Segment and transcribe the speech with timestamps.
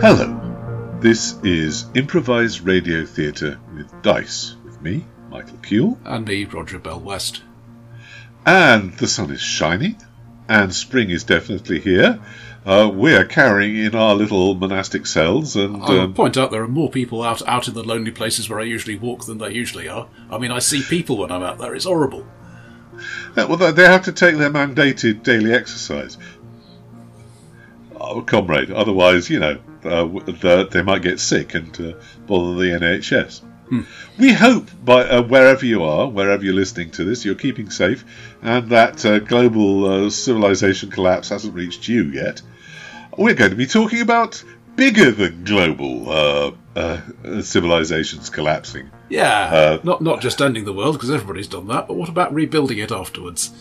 [0.00, 6.78] Hello, this is improvised radio theatre with dice with me, Michael Cule, And me, Roger
[6.78, 7.42] Bell West.
[8.46, 9.96] and the sun is shining,
[10.48, 12.18] and spring is definitely here.
[12.64, 16.68] Uh, we're carrying in our little monastic cells, and I'll um, point out there are
[16.68, 19.88] more people out out in the lonely places where I usually walk than there usually
[19.88, 20.08] are.
[20.30, 21.74] I mean, I see people when I'm out there.
[21.74, 22.26] It's horrible.
[23.36, 26.16] uh, well, they have to take their mandated daily exercise.
[28.02, 31.92] Oh, comrade, otherwise, you know, uh, the, they might get sick and uh,
[32.26, 33.42] bother the NHS.
[34.18, 38.04] We hope, by uh, wherever you are, wherever you're listening to this, you're keeping safe,
[38.42, 42.42] and that uh, global uh, civilization collapse hasn't reached you yet.
[43.16, 44.42] We're going to be talking about
[44.74, 48.90] bigger than global uh, uh, civilizations collapsing.
[49.08, 52.34] Yeah, Uh, not not just ending the world because everybody's done that, but what about
[52.34, 53.52] rebuilding it afterwards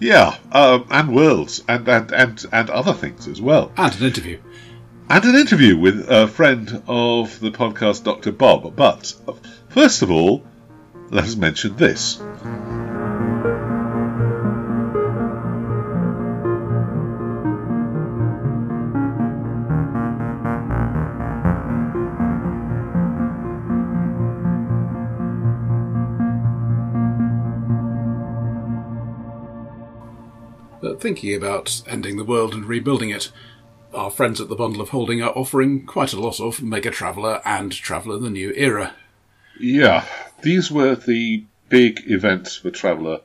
[0.00, 3.70] Yeah, um, and worlds, and, and, and, and other things as well.
[3.76, 4.38] and an interview?
[5.12, 8.32] And an interview with a friend of the podcast, Dr.
[8.32, 8.74] Bob.
[8.74, 9.12] But
[9.68, 10.42] first of all,
[11.10, 12.18] let us mention this.
[31.00, 33.30] Thinking about ending the world and rebuilding it,
[33.94, 37.40] our friends at the Bundle of Holding are offering quite a lot of Mega Traveller
[37.44, 38.94] and Traveller the New Era.
[39.58, 40.04] Yeah,
[40.42, 43.20] these were the big events for Traveller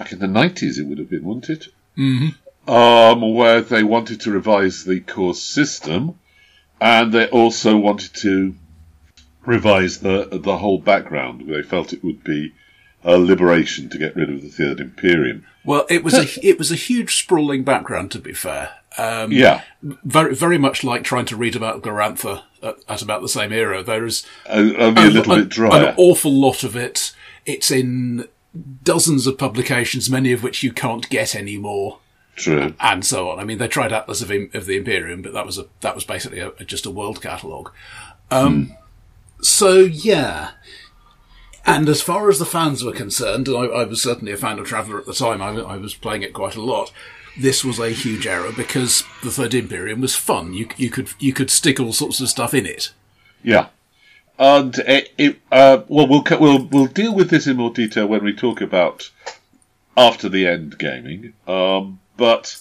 [0.00, 1.68] back in the 90s, it would have been, wouldn't it?
[1.98, 2.70] Mm-hmm.
[2.70, 6.18] Um, where they wanted to revise the course system,
[6.80, 8.54] and they also wanted to
[9.44, 11.44] revise the the whole background.
[11.46, 12.54] They felt it would be
[13.02, 15.44] a liberation to get rid of the Third Imperium.
[15.64, 18.10] Well, it was a it was a huge sprawling background.
[18.12, 22.76] To be fair, um, Yeah, very very much like trying to read about Glorantha at,
[22.88, 23.82] at about the same era.
[23.82, 25.88] There is only a little an, bit drier.
[25.88, 27.12] An awful lot of it.
[27.46, 28.28] It's in
[28.82, 32.00] dozens of publications, many of which you can't get anymore,
[32.36, 32.74] True.
[32.80, 33.38] and so on.
[33.38, 36.04] I mean, they tried Atlas of, of the Imperium, but that was a that was
[36.04, 37.72] basically a, just a world catalogue.
[38.30, 38.76] Um,
[39.42, 40.50] So yeah.
[41.66, 44.58] And as far as the fans were concerned, and I, I was certainly a fan
[44.58, 46.92] of Traveller at the time, I, I was playing it quite a lot.
[47.38, 50.52] This was a huge error because the Third Imperium was fun.
[50.54, 52.92] You, you could you could stick all sorts of stuff in it.
[53.42, 53.68] Yeah,
[54.38, 58.24] and it, it uh, well, we'll we'll we'll deal with this in more detail when
[58.24, 59.10] we talk about
[59.96, 61.32] after the end gaming.
[61.46, 62.60] Um, but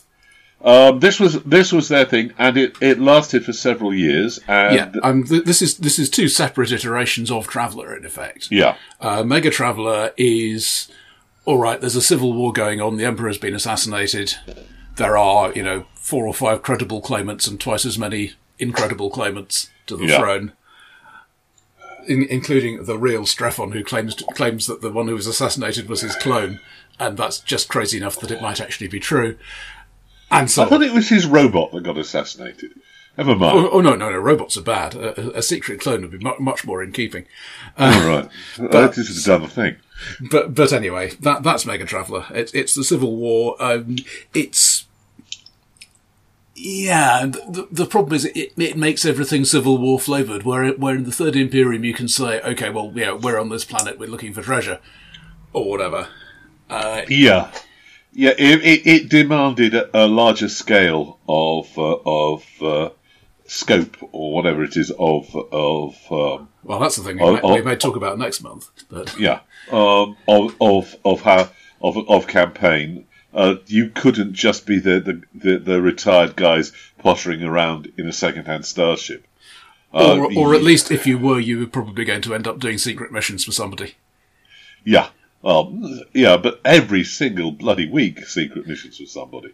[0.63, 4.39] um, this was this was their thing, and it, it lasted for several years.
[4.47, 8.49] And Yeah, um, th- this is this is two separate iterations of Traveller in effect.
[8.51, 10.89] yeah, Uh, Mega Traveller is
[11.49, 11.79] all right.
[11.81, 12.97] There's a civil war going on.
[12.97, 14.35] The Emperor's been assassinated.
[14.97, 19.69] There are you know four or five credible claimants and twice as many incredible claimants
[19.87, 20.19] to the Yeah.
[20.19, 20.53] throne,
[22.07, 26.01] in, including the real Strephon, who claims claims that the one who was assassinated was
[26.01, 26.59] his clone,
[26.99, 29.37] and that's just crazy enough that it might actually be true.
[30.31, 32.71] And so I thought it was his robot that got assassinated.
[33.17, 33.57] Never mind.
[33.57, 34.17] Oh, oh no, no, no!
[34.17, 34.93] Robots are bad.
[34.95, 37.25] A, a- secret clone would be mu- much more in keeping.
[37.77, 39.75] All right, that is another thing.
[40.31, 42.25] But but anyway, that that's Mega Traveller.
[42.31, 43.55] It's it's the Civil War.
[43.59, 43.97] Um,
[44.33, 44.85] it's
[46.55, 47.23] yeah.
[47.23, 50.43] and The, the problem is it, it makes everything Civil War flavored.
[50.43, 53.65] Where where in the Third Imperium you can say, okay, well, yeah, we're on this
[53.65, 54.79] planet, we're looking for treasure,
[55.53, 56.07] or whatever.
[57.09, 57.51] Yeah,
[58.13, 58.33] yeah.
[58.37, 62.89] It, it, it demanded a, larger scale of uh, of uh,
[63.47, 67.55] scope or whatever it is of of um, Well, that's the thing we, Oh, may,
[67.55, 68.69] we may talk about next month.
[68.89, 69.39] But yeah
[69.71, 71.49] um, of of of how
[71.81, 73.05] of of campaign.
[73.31, 78.11] Uh, you couldn't just be the, the, the, the retired guys pottering around in a
[78.11, 79.23] second-hand starship.
[79.93, 82.57] Uh, or, or at least if you were, you were probably going to end up
[82.57, 83.93] doing secret missions for somebody.
[84.83, 85.09] yeah,
[85.41, 85.73] well,
[86.13, 89.53] yeah, but every single bloody week, secret missions with somebody.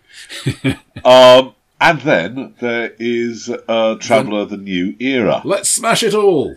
[1.06, 5.42] um, and then there is uh, Traveller: The New Era.
[5.46, 6.56] Let's smash it all.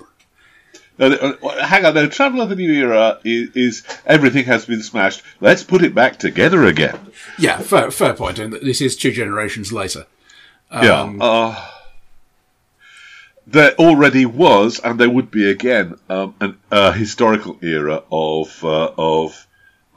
[1.00, 4.82] Uh, uh, hang on, no, Traveller: of The New Era is, is everything has been
[4.82, 5.22] smashed.
[5.40, 6.98] Let's put it back together again.
[7.38, 8.38] Yeah, fair fair point.
[8.38, 10.06] And this is two generations later.
[10.72, 11.14] yeah.
[11.20, 11.68] Uh,
[13.46, 18.92] there already was, and there would be again, um, an uh, historical era of uh,
[18.98, 19.46] of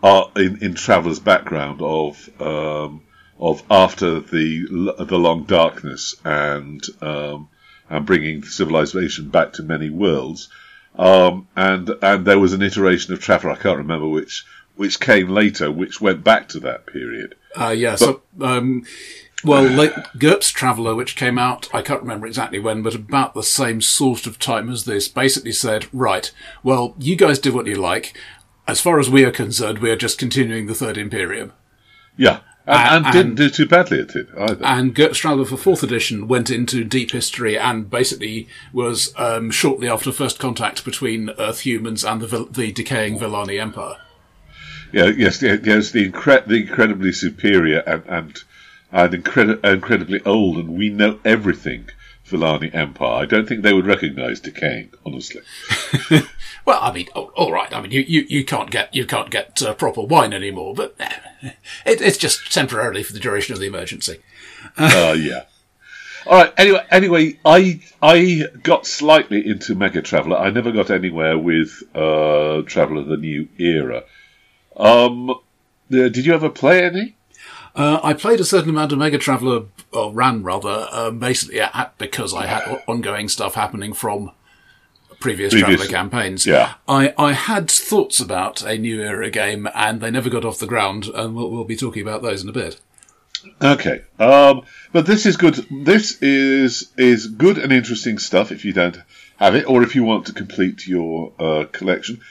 [0.01, 3.01] uh, in in Traveller's background of um,
[3.39, 7.49] of after the the long darkness and um,
[7.89, 10.47] and bringing civilization back to many worlds.
[10.97, 14.45] Um, and and there was an iteration of Traveller, I can't remember which,
[14.75, 17.35] which came later, which went back to that period.
[17.59, 18.83] Uh, yeah, so um,
[19.43, 23.43] Well, like GURPS Traveller, which came out, I can't remember exactly when, but about the
[23.43, 26.31] same sort of time as this, basically said, right,
[26.63, 28.15] well, you guys do what you like.
[28.67, 31.53] As far as we are concerned, we are just continuing the Third Imperium.
[32.15, 32.41] Yeah.
[32.67, 34.63] And, and, didn't do too badly at it either.
[34.63, 39.89] And GURPS Traveller for 4th edition went into deep history and basically was um, shortly
[39.89, 43.97] after first contact between Earth humans and the, the decaying Vilani Empire.
[44.91, 48.43] yeah, yes, yes, the, incre- the incredibly superior and and,
[48.91, 51.87] and incredi- incredibly old, and we know everything.
[52.31, 53.23] Vilani Empire.
[53.23, 55.41] I don't think they would recognise decaying, honestly.
[56.65, 57.73] Well, I mean, oh, all right.
[57.73, 60.95] I mean, you, you, you can't get you can't get uh, proper wine anymore, but
[60.99, 61.51] eh,
[61.85, 64.19] it, it's just temporarily for the duration of the emergency.
[64.77, 65.43] uh, yeah.
[66.27, 66.53] All right.
[66.57, 70.37] Anyway, anyway, I I got slightly into Mega Traveller.
[70.37, 74.03] I never got anywhere with uh, Traveller: The New Era.
[74.77, 75.35] Um, uh,
[75.89, 77.15] did you ever play any?
[77.75, 81.97] Uh, I played a certain amount of Mega Traveller, or ran rather, um, basically at,
[81.97, 84.31] because I had ongoing stuff happening from
[85.19, 86.45] previous, Previous- Traveller campaigns.
[86.45, 86.73] yeah.
[86.87, 90.67] I, I had thoughts about a new era game, and they never got off the
[90.67, 92.79] ground, and we'll, we'll be talking about those in a bit.
[93.61, 94.01] Okay.
[94.19, 95.65] Um, but this is good.
[95.71, 98.51] This is is good and interesting stuff.
[98.51, 98.97] If you don't
[99.37, 102.21] have it, or if you want to complete your uh, collection,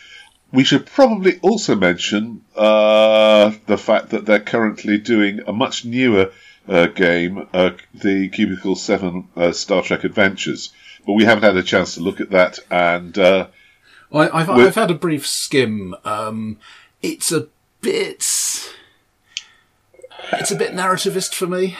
[0.52, 6.32] we should probably also mention uh, the fact that they're currently doing a much newer
[6.68, 10.72] uh, game, uh, the Cubicle Seven uh, Star Trek Adventures.
[11.06, 13.48] But we haven't had a chance to look at that, and uh,
[14.12, 15.94] I, I've, I've had a brief skim.
[16.04, 16.58] Um,
[17.00, 17.48] it's a
[17.80, 18.18] bit,
[20.32, 21.76] it's a bit narrativist for me,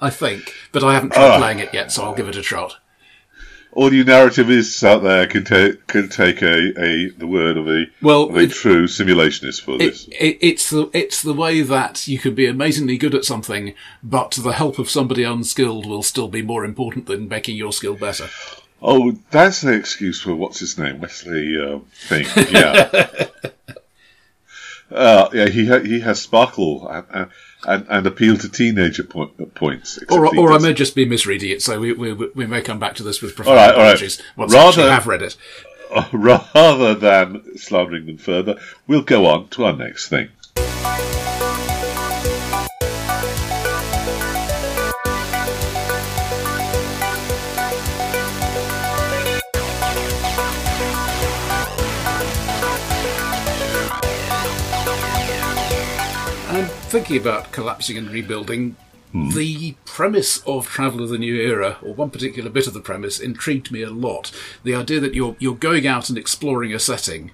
[0.00, 1.38] I think, but I haven't tried Ah.
[1.38, 2.76] playing it yet, so I'll give it a shot.
[3.74, 7.84] All you narrativists out there can take can take a, a the word of a
[8.02, 10.08] Well, of a it- true simulationist for It, this.
[10.08, 14.32] it, it's the it's the way that you can be amazingly good at something, but
[14.32, 18.28] the help of somebody unskilled will still be more important than making your skill better.
[18.82, 21.78] Oh, that's the excuse for what's his name, Wesley uh,
[22.08, 22.26] thing.
[22.52, 23.26] Yeah,
[24.90, 25.48] uh, yeah.
[25.48, 27.28] He ha- he has sparkle and,
[27.66, 29.98] and and appeal to teenager po- points.
[30.10, 32.94] Or, or I may just be misreading it, so we, we, we may come back
[32.96, 33.74] to this with All profound all right.
[33.74, 35.36] apologies once I Rather- actually have read it.
[36.12, 38.56] rather than slandering them further,
[38.88, 40.28] we'll go on to our next thing.
[56.94, 58.76] Thinking about collapsing and rebuilding,
[59.10, 59.30] Hmm.
[59.30, 63.18] the premise of Travel of the New Era, or one particular bit of the premise,
[63.18, 64.30] intrigued me a lot.
[64.62, 67.32] The idea that you're you're going out and exploring a setting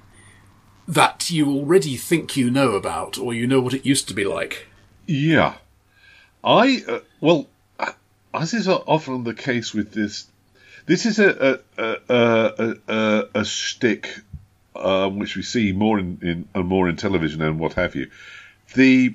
[0.88, 4.24] that you already think you know about, or you know what it used to be
[4.24, 4.66] like.
[5.06, 5.54] Yeah,
[6.42, 7.46] I uh, well,
[7.78, 7.92] uh,
[8.32, 10.26] as is often the case with this,
[10.86, 14.08] this is a a a a, a, a shtick
[14.74, 18.10] um, which we see more in, in uh, more in television and what have you.
[18.74, 19.14] The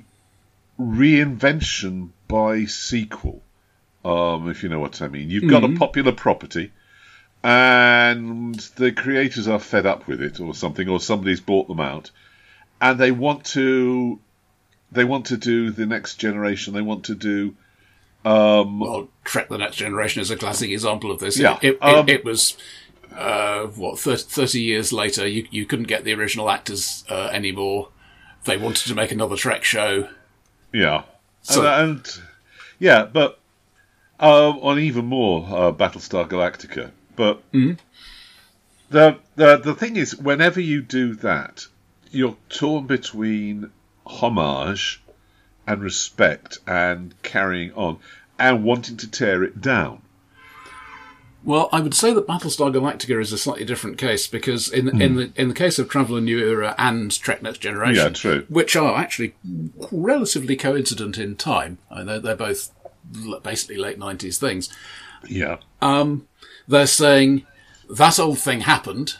[0.78, 3.42] reinvention by sequel,
[4.04, 5.30] um, if you know what I mean.
[5.30, 6.72] You've got a popular property,
[7.42, 12.10] and the creators are fed up with it, or something, or somebody's bought them out,
[12.80, 14.18] and they want to
[14.92, 16.74] they want to do the next generation.
[16.74, 17.56] They want to do
[18.26, 21.38] um, Well, Trek: The Next Generation is a classic example of this.
[21.38, 22.56] Yeah, it, it, um, it was.
[23.14, 27.88] Uh, what 30, 30 years later, you you couldn't get the original actors uh, anymore.
[28.44, 30.08] They wanted to make another Trek show.
[30.72, 31.02] Yeah,
[31.42, 32.20] So- and, and
[32.78, 33.38] yeah, but
[34.20, 36.90] um, on even more uh, Battlestar Galactica.
[37.16, 37.42] But
[38.90, 41.66] the the the thing is, whenever you do that,
[42.10, 43.70] you're torn between
[44.06, 45.02] homage
[45.66, 47.98] and respect and carrying on
[48.38, 50.02] and wanting to tear it down.
[51.46, 55.14] Well, I would say that Battlestar Galactica is a slightly different case because in in
[55.14, 58.46] the in the case of Traveller New Era and Trek Next Generation, Yeah, true.
[58.48, 59.34] which are actually
[59.92, 62.72] relatively coincident in time, I know they're both
[63.44, 64.68] basically late nineties things.
[65.28, 65.58] Yeah,
[66.68, 67.46] They're saying
[67.88, 69.14] that old thing happened.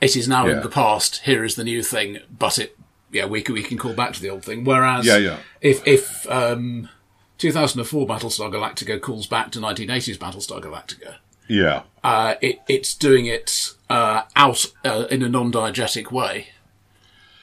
[0.00, 1.18] It is now in the past.
[1.24, 2.78] Here is the new thing, but it
[3.12, 4.64] yeah we can we can call back to the old thing.
[4.64, 5.36] Whereas Yeah, yeah.
[5.60, 6.88] if if um,
[7.36, 11.16] 2004 Battlestar Galactica calls back to 1980s Battlestar Galactica.
[11.48, 16.48] Yeah, uh, it, it's doing it uh, out uh, in a non-diegetic way.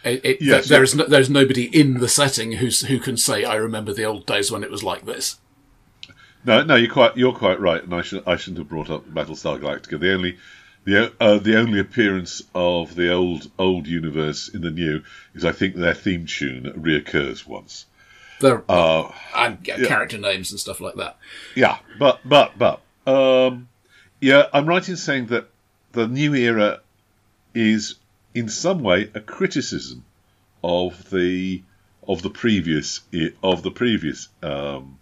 [0.03, 3.43] It, it, Yes, there is no, there's nobody in the setting who's who can say
[3.43, 5.39] I remember the old days when it was like this.
[6.45, 9.09] No, no, you're quite you're quite right, and I should I shouldn't have brought up
[9.09, 9.99] Battlestar Galactica.
[9.99, 10.37] The only
[10.83, 15.01] the uh, the only appearance of the old old universe in the new
[15.33, 17.87] is I think their theme tune reoccurs once.
[18.39, 21.17] There Uh, and yeah, character names and stuff like that.
[21.55, 23.69] Yeah, but but but um,
[24.25, 25.47] yeah, I'm right in saying that
[25.91, 26.81] the new era
[27.53, 27.93] is
[28.33, 30.03] in some way a criticism
[30.63, 31.61] of the
[32.07, 33.01] of the previous
[33.43, 34.97] of the previous um,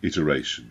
[0.00, 0.70] iteration,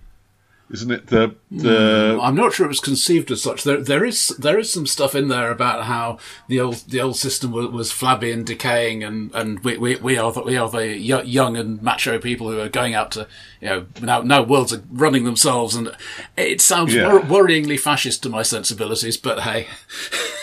[0.69, 1.07] isn't it?
[1.07, 3.63] The the I'm not sure it was conceived as such.
[3.63, 6.17] There, there is there is some stuff in there about how
[6.49, 10.17] the old the old system was, was flabby and decaying, and, and we, we, we
[10.17, 13.27] are the, we are the yo- young and macho people who are going out to
[13.61, 15.95] you know now now worlds are running themselves, and
[16.35, 17.11] it sounds Yeah.
[17.13, 19.15] wor- worryingly fascist to my sensibilities.
[19.17, 19.67] But hey,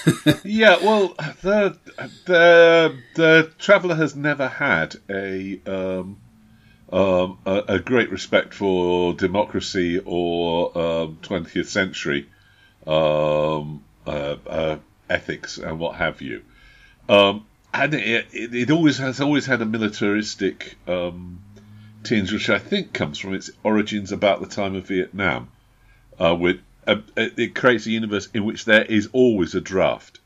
[0.44, 0.76] yeah.
[0.82, 1.08] Well,
[1.42, 1.76] the
[2.24, 6.18] the the traveller has never had a um,
[6.92, 12.28] um, a, a great respect for democracy or um, 20th century
[12.86, 14.76] um, uh, uh,
[15.08, 16.42] ethics and what have you.
[17.08, 21.40] Um, and it, it, it always has always had a militaristic um,
[22.02, 25.48] tinge, which I think comes from its origins about the time of Vietnam.
[26.18, 30.20] Uh, with uh, it creates a universe in which there is always a draft.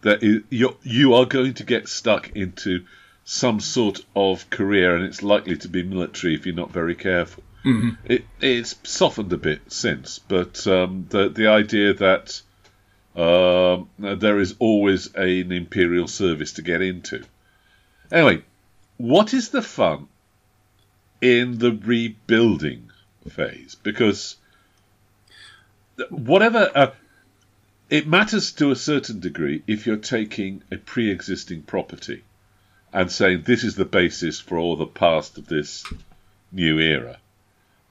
[0.00, 2.84] That is, you are going to get stuck into
[3.24, 7.42] some sort of career, and it's likely to be military if you're not very careful.
[7.64, 7.90] Mm-hmm.
[8.04, 12.42] It it's softened a bit since, but um, the the idea that
[13.14, 17.22] um, there is always an imperial service to get into.
[18.10, 18.42] Anyway,
[18.96, 20.08] what is the fun
[21.20, 22.90] in the rebuilding
[23.28, 23.76] phase?
[23.76, 24.36] Because
[26.10, 26.90] whatever uh,
[27.90, 32.24] it matters to a certain degree if you're taking a pre-existing property
[32.92, 35.84] and saying this is the basis for all the past of this
[36.50, 37.18] new era.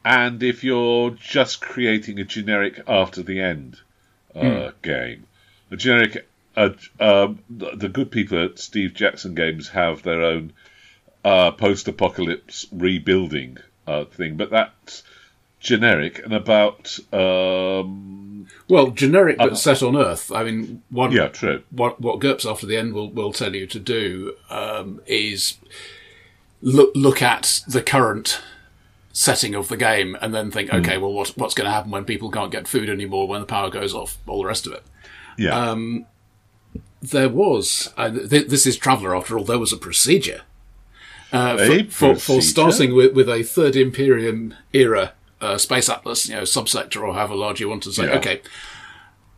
[0.04, 3.78] And if you're just creating a generic after the end
[4.36, 5.26] uh, game,
[5.70, 10.54] a generic, uh, um, the the good people at Steve Jackson Games have their own
[11.24, 15.04] uh, post-apocalypse rebuilding uh, thing, but that's
[15.62, 20.32] generic and about um, well, generic but set on Earth.
[20.32, 21.64] I mean, one yeah, true.
[21.70, 25.58] what what GURPS after the end will, will tell you to do um, is
[26.62, 28.42] look look at the current
[29.14, 32.06] setting of the game and then think, okay, well, what, what's going to happen when
[32.06, 34.84] people can't get food anymore, when the power goes off, all the rest of it.
[35.38, 35.70] Yeah,
[37.02, 39.44] There was uh, th- this is Traveller after all.
[39.44, 40.42] There was a procedure
[41.34, 46.36] uh, for, for, for starting with, with a third Imperium era uh, space atlas, you
[46.36, 48.06] know, subsector or however large you want to say.
[48.06, 48.18] Yeah.
[48.18, 48.42] Okay,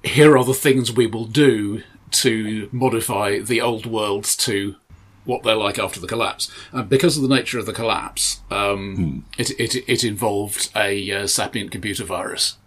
[0.04, 1.82] here are the things we will do
[2.12, 4.76] to modify the old worlds to
[5.26, 6.52] what they're like after the collapse.
[6.74, 9.20] Uh, because of the nature of the collapse, um, Hmm.
[9.42, 12.58] it, it it involved a uh, sapient computer virus.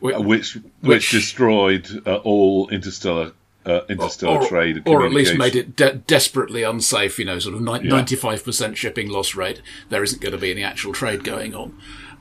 [0.00, 3.32] Wh- which, which which- destroyed uh, all interstellar
[3.66, 7.18] uh, interstellar or, trade, or at least made it de- desperately unsafe.
[7.18, 7.90] You know, sort of Yeah.
[7.90, 9.60] ninety-five percent shipping loss rate.
[9.88, 11.76] There isn't going to be any actual trade going on.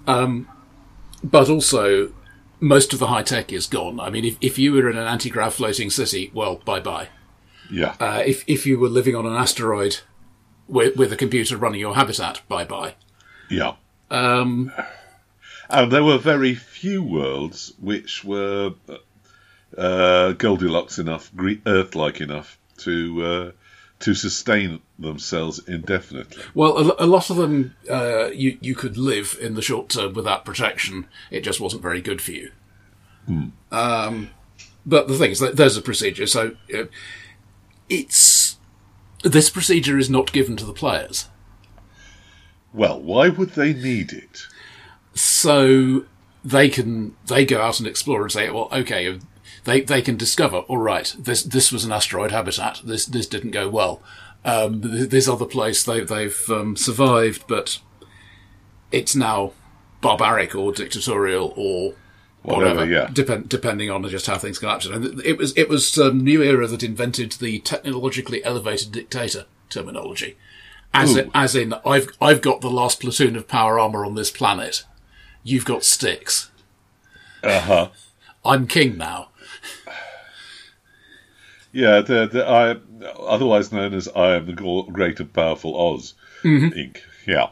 [0.08, 0.48] Um,
[1.24, 2.12] but also,
[2.60, 4.00] most of the high tech is gone.
[4.00, 7.10] I mean, if, if you were in an anti-grav floating city, well, bye bye.
[7.72, 10.00] Yeah, Uh, if if you were living on an asteroid
[10.68, 12.96] with, with a computer running your habitat, bye bye.
[13.50, 13.76] yeah.
[14.10, 14.72] Um,
[15.70, 18.74] And there were very few worlds which were
[19.78, 21.32] uh, Goldilocks enough,
[21.66, 23.52] Earth-like enough to uh,
[24.00, 26.44] to sustain themselves indefinitely.
[26.54, 30.14] well, a, a lot of them uh, you you could live in the short term
[30.14, 31.08] without protection.
[31.30, 32.52] It just wasn't very good for you.
[33.72, 34.32] Um,
[34.86, 36.86] but the thing is, there's a procedure, so uh,
[37.88, 38.58] it's
[39.24, 41.30] this procedure is not given to the players.
[42.74, 44.48] Well, why would they need it?
[45.14, 46.06] so
[46.44, 49.20] they can they go out and explore and say, well, okay,
[49.66, 52.82] they they can discover, all right, this this was an asteroid habitat.
[52.84, 54.02] This this didn't go well.
[54.44, 57.80] Um, this other place they they've um, survived, but
[58.92, 59.54] it's now
[60.02, 61.94] barbaric or dictatorial or
[62.44, 63.08] Whatever, whatever, yeah.
[63.14, 64.88] depend, depending on just how things collapse.
[64.88, 70.38] And it was it was um, New Era that invented the technologically elevated dictator terminology,
[70.92, 74.32] as in, as in I've I've got the last platoon of power armor on this
[74.32, 74.86] planet.
[75.44, 76.50] You've got sticks.
[77.44, 77.90] Uh huh.
[78.44, 79.30] I'm king now.
[81.72, 84.54] Yeah, the, the, I, otherwise known as I am the
[84.92, 86.98] great and powerful Oz Inc.
[87.28, 87.50] Yeah.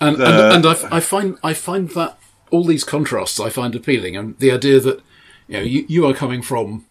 [0.00, 2.18] And The- and, and I, I find I find that
[2.50, 5.00] all these contrasts I find appealing, and the idea that
[5.48, 6.86] you know you, you are coming from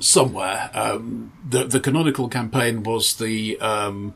[0.00, 0.70] somewhere.
[0.74, 4.14] Um, the the canonical campaign was the um,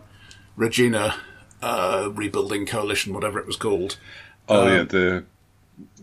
[0.57, 1.15] Regina
[1.63, 3.97] uh, rebuilding coalition, whatever it was called.
[4.49, 5.25] Oh yeah, the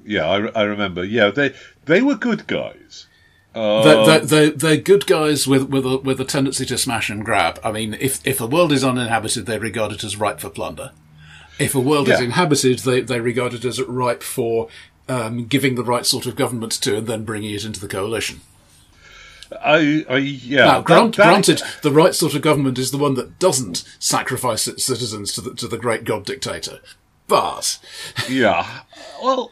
[0.06, 1.04] yeah, I, I remember.
[1.04, 1.54] Yeah, they
[1.86, 3.08] they were good guys.
[3.54, 7.26] They're, they're, they're, they're good guys with with a, with a tendency to smash and
[7.26, 7.60] grab.
[7.64, 10.92] I mean, if if a world is uninhabited, they regard it as ripe for plunder.
[11.58, 14.68] If a world is inhabited, they they regard it as ripe for
[15.08, 18.42] um, giving the right sort of government to, and then bringing it into the coalition.
[19.64, 20.66] I, I yeah.
[20.66, 24.68] Now, that- that- granted, the right sort of government is the one that doesn't sacrifice
[24.68, 26.80] its citizens to the to the great god dictator.
[27.28, 27.80] But
[28.30, 28.82] Yeah.
[29.24, 29.52] Well,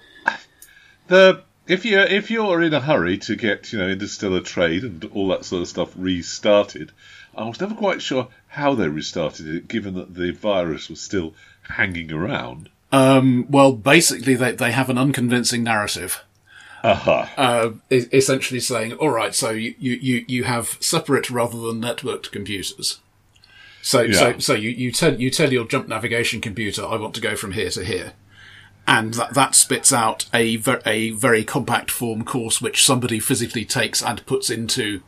[1.08, 5.06] the if you if you're in a hurry to get you know interstellar trade and
[5.14, 6.92] all that sort of stuff restarted,
[7.36, 11.34] I was never quite sure how they restarted it, given that the virus was still
[11.70, 12.70] hanging around.
[12.92, 16.24] um, well, basically, they they have an unconvincing narrative.
[16.84, 17.30] Aha.
[17.38, 22.32] uh, essentially saying, all right, so you, you, you, you have separate rather than networked
[22.32, 23.00] computers.
[23.82, 27.22] So, so, so you, you tell, you tell your jump navigation computer, I want to
[27.22, 28.14] go from here to here.
[28.90, 33.66] And that, that spits out a, ver- a very compact form course which somebody physically
[33.66, 35.02] takes and puts into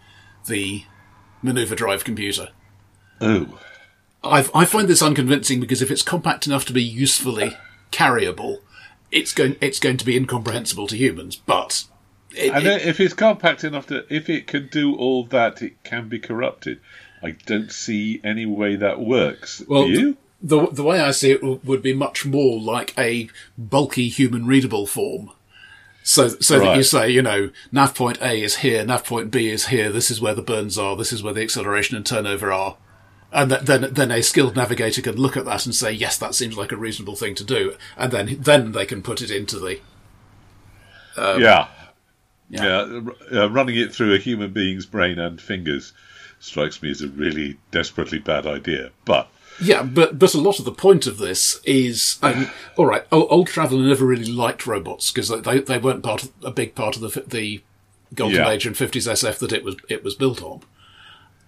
[0.48, 0.84] the
[1.42, 2.50] maneuver drive computer.
[3.22, 3.58] Oh.
[4.22, 7.56] I, I find this unconvincing because if it's compact enough to be usefully
[7.92, 8.58] carryable,
[9.12, 11.86] it's going, it's going to be incomprehensible to humans, but
[12.36, 15.82] it, And it- if it's compact enough to, if it can do all that, it
[15.86, 16.82] can be corrupted.
[17.24, 19.62] I don't see any way that works.
[19.68, 20.18] Well, Do you?
[20.42, 24.46] The, the way I see it w- would be much more like a bulky human
[24.46, 25.32] readable form.
[26.02, 29.50] So, so that you say, you know, nav point A is here, nav point B
[29.50, 32.52] is here, this is where the burns are, this is where the acceleration and turnover
[32.52, 32.78] are.
[33.32, 36.34] And th- then, then a skilled navigator can look at that and say, yes, that
[36.34, 37.76] seems like a reasonable thing to do.
[37.96, 39.80] And then, then they can put it into the,
[41.18, 41.68] yeah.
[42.50, 42.64] yeah.
[43.32, 45.94] Yeah, uh, running it through a human being's brain and fingers
[46.40, 48.90] strikes me as a really desperately bad idea.
[49.06, 49.28] But
[49.62, 53.06] Yeah, but but a lot of the point of this is, um, all right.
[53.12, 56.96] Old Traveller never really liked robots because they they weren't part of, a big part
[56.96, 57.62] of the the
[58.16, 58.50] Golden Yeah.
[58.50, 60.62] Age and fifties SF that it was it was built on.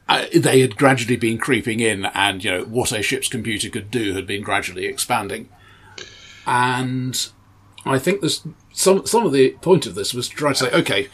[0.09, 3.89] Uh, they had gradually been creeping in, and you know what a ship's computer could
[3.89, 5.47] do had been gradually expanding.
[6.45, 7.29] And
[7.85, 10.71] I think there's some some of the point of this was to try to say,
[10.71, 11.07] okay,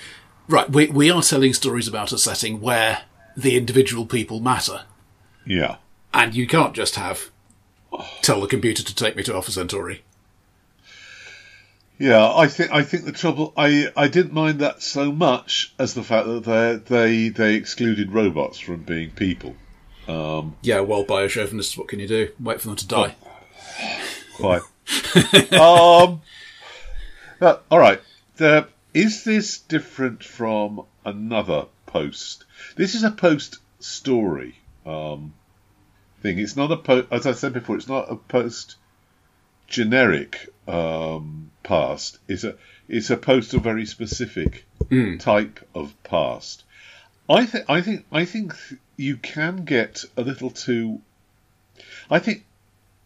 [0.48, 3.04] right, we we are telling stories about a setting where
[3.36, 4.86] the individual people matter.
[5.46, 5.76] yeah,
[6.14, 7.30] And you can't just have
[8.22, 10.04] tell the computer to take me to Alpha Centauri.
[11.98, 12.34] yeah.
[12.34, 16.04] I think I think the trouble I I didn't mind that so much as the
[16.04, 19.56] fact that they they they excluded robots from being people.
[20.62, 22.32] Yeah, well, biochauvinists, what can you do?
[22.40, 23.16] Wait for them to die.
[24.36, 24.62] Quite.
[25.54, 26.22] um.
[27.42, 28.02] uh, all right.
[28.38, 32.46] The, is this different from another post?
[32.76, 35.34] This is a post story um,
[36.22, 36.40] thing.
[36.40, 37.08] It's not a post.
[37.12, 38.76] As I said before, it's not a post
[39.68, 42.20] generic um, past.
[42.28, 42.56] It's a
[42.88, 44.66] it's a post of very specific
[45.18, 46.64] type of past.
[47.30, 48.56] I think I think I think
[48.96, 51.02] you can get a little too.
[52.10, 52.46] I think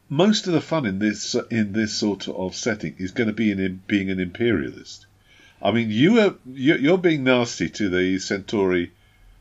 [0.10, 3.50] most of the fun in this in this sort of setting is going to be
[3.52, 5.06] in, in being an imperialist.
[5.62, 8.92] I mean, you are you- you're being nasty to the Centauri,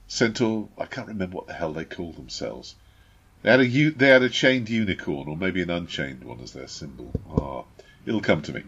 [0.08, 0.68] Centaur.
[0.78, 2.74] I can't remember what the hell they call themselves.
[3.42, 6.68] They had a they had a chained unicorn, or maybe an unchained one as their
[6.68, 7.10] symbol.
[7.30, 7.64] Ah,
[8.06, 8.62] it'll come to me.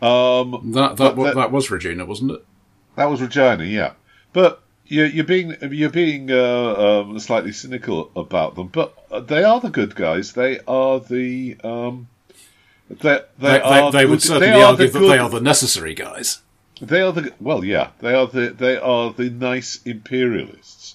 [0.00, 2.44] Um, That that, that- that was Regina, wasn't it?
[2.96, 3.92] that was Regina, yeah.
[4.32, 8.68] But you're, you're being you're being uh, um, slightly cynical about them.
[8.68, 8.94] But
[9.28, 10.32] they are the good guys.
[10.32, 12.08] They are the um,
[12.88, 15.40] they, they, They, are they, they would certainly they argue the that they are the
[15.40, 16.40] necessary guys.
[16.80, 17.90] they are the well, yeah.
[18.00, 20.94] They are the they are the nice imperialists,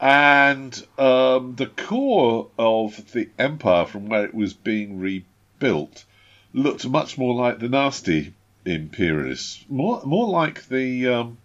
[0.00, 6.04] and um, the core of the empire from where it was being rebuilt
[6.52, 11.38] looked much more like the nasty imperialists, more more like the um,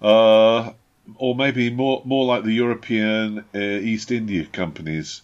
[0.00, 0.72] uh,
[1.16, 5.22] or maybe more more like the European uh, East India companies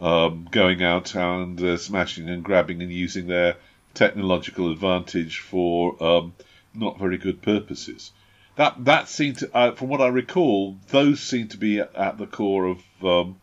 [0.00, 3.56] um, going out and uh, smashing and grabbing and using their
[3.92, 6.32] technological advantage for um,
[6.74, 8.12] not very good purposes.
[8.60, 12.18] That that seemed to, uh, from what I recall, those seem to be at, at
[12.18, 13.40] the core of um,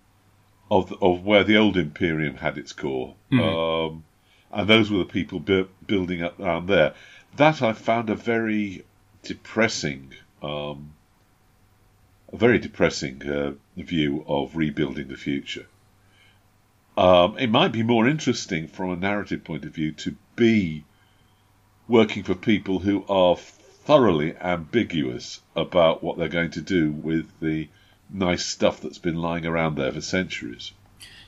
[0.70, 4.04] of of where the old Imperium had its core, um,
[4.52, 6.94] and those were the people bu- building up around there.
[7.36, 8.86] That I found a very
[9.24, 10.94] depressing, um,
[12.32, 15.66] a very depressing uh, view of rebuilding the future.
[16.96, 20.86] Um, it might be more interesting from a narrative point of view to be
[21.88, 23.36] working for people who are
[23.88, 27.70] thoroughly ambiguous about what they're going to do with the
[28.10, 30.74] nice stuff that's been lying around there for centuries.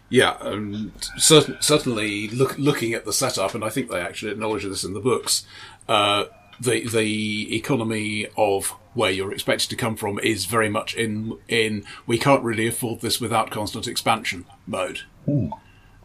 [0.10, 4.64] Yeah, um, cer- certainly look, looking at the setup, and I think they actually acknowledge
[4.64, 5.46] this in the books.
[5.88, 6.26] Uh,
[6.60, 11.86] the the economy of where you're expected to come from is very much in in
[12.06, 15.04] we can't really afford this without constant expansion mode.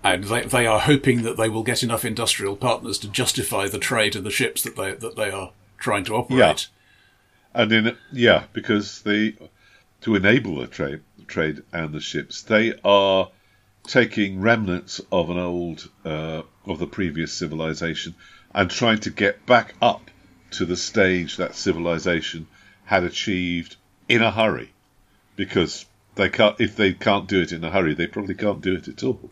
[0.05, 3.79] And they, they are hoping that they will get enough industrial partners to justify the
[3.79, 6.69] trade of the ships that they that they are trying to operate.
[7.55, 7.63] Yeah.
[7.63, 9.37] And in yeah, because they
[10.01, 13.31] to enable the trade, trade and the ships, they are
[13.87, 18.15] taking remnants of an old uh, of the previous civilization
[18.55, 20.11] and trying to get back up
[20.51, 22.47] to the stage that civilization
[22.85, 23.77] had achieved
[24.09, 24.73] in a hurry,
[25.37, 26.61] because they can't.
[26.61, 29.31] If they can't do it in a hurry, they probably can't do it at all.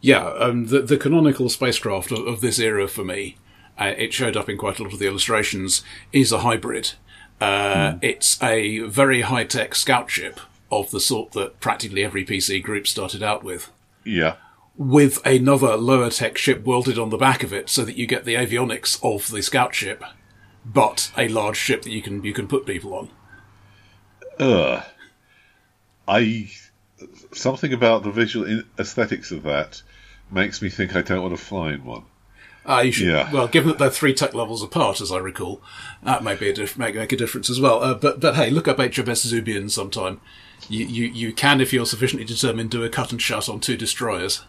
[0.00, 3.36] Yeah, um, the the canonical spacecraft of, of this era for me,
[3.78, 5.82] uh, it showed up in quite a lot of the illustrations,
[6.12, 6.92] is a hybrid.
[7.40, 12.62] Uh, It's a very high tech scout ship of the sort that practically every PC
[12.62, 13.70] group started out with,
[14.04, 14.36] Yeah,
[14.76, 18.24] with another lower tech ship welded on the back of it, so that you get
[18.24, 20.02] the avionics of the scout ship,
[20.64, 23.10] but a large ship that you can you can put people on.
[24.38, 24.82] Ugh.
[26.08, 26.50] I
[27.32, 29.82] something about the visual aesthetics of that
[30.30, 32.04] makes me think I don't want to fly in one.
[32.66, 33.30] Uh, you should, Yeah.
[33.30, 35.60] Well, given that they're three tech levels apart, as I recall,
[36.02, 37.82] that may be a diff- make, make a difference as well.
[37.82, 40.20] Uh, but but hey, look up HMS Zubian sometime.
[40.68, 43.76] You, you you can, if you're sufficiently determined, do a cut and shut on two
[43.76, 44.42] destroyers.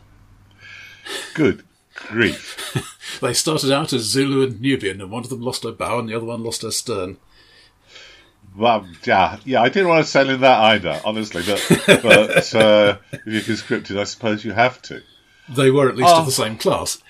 [1.34, 1.63] Good
[1.95, 2.91] grief!
[3.21, 6.10] They started out as Zulu and Nubian, and one of them lost her bow and
[6.10, 7.15] the other one lost her stern.
[8.58, 11.41] Well, yeah, yeah, I didn't want to sail in that either, honestly.
[11.45, 15.01] But but uh, if you're conscripted, I suppose you have to.
[15.47, 16.19] They were at least Oh.
[16.19, 17.01] of the same class.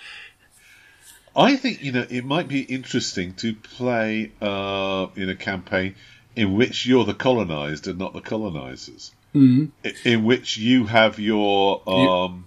[1.35, 5.95] I think you know it might be interesting to play uh, in a campaign
[6.35, 9.11] in which you're the colonized and not the colonizers.
[9.33, 9.71] Mm.
[10.05, 12.45] In which you have your um,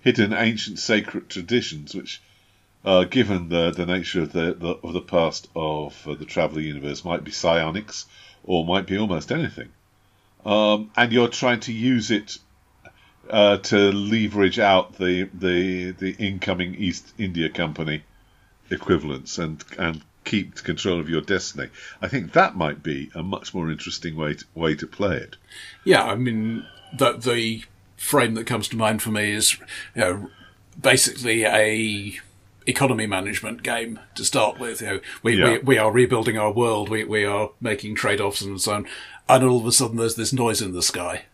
[0.00, 2.22] hidden ancient sacred traditions, which,
[2.84, 6.60] uh, given the, the nature of the, the of the past of uh, the Traveller
[6.60, 8.06] universe, might be psionics
[8.44, 9.70] or might be almost anything.
[10.46, 12.38] Um, and you're trying to use it
[13.28, 18.04] uh, to leverage out the, the the incoming East India Company
[18.70, 21.68] equivalents and and keep control of your destiny.
[22.02, 25.36] I think that might be a much more interesting way to, way to play it.
[25.84, 27.64] Yeah, I mean, the, the
[27.96, 29.58] frame that comes to mind for me is,
[29.94, 30.30] you know,
[30.80, 32.18] basically a
[32.66, 34.82] economy management game to start with.
[34.82, 35.52] You know, we, Yeah.
[35.52, 38.86] we, we are rebuilding our world, we, we are making trade-offs and so on,
[39.26, 41.24] and all of a sudden there's this noise in the sky.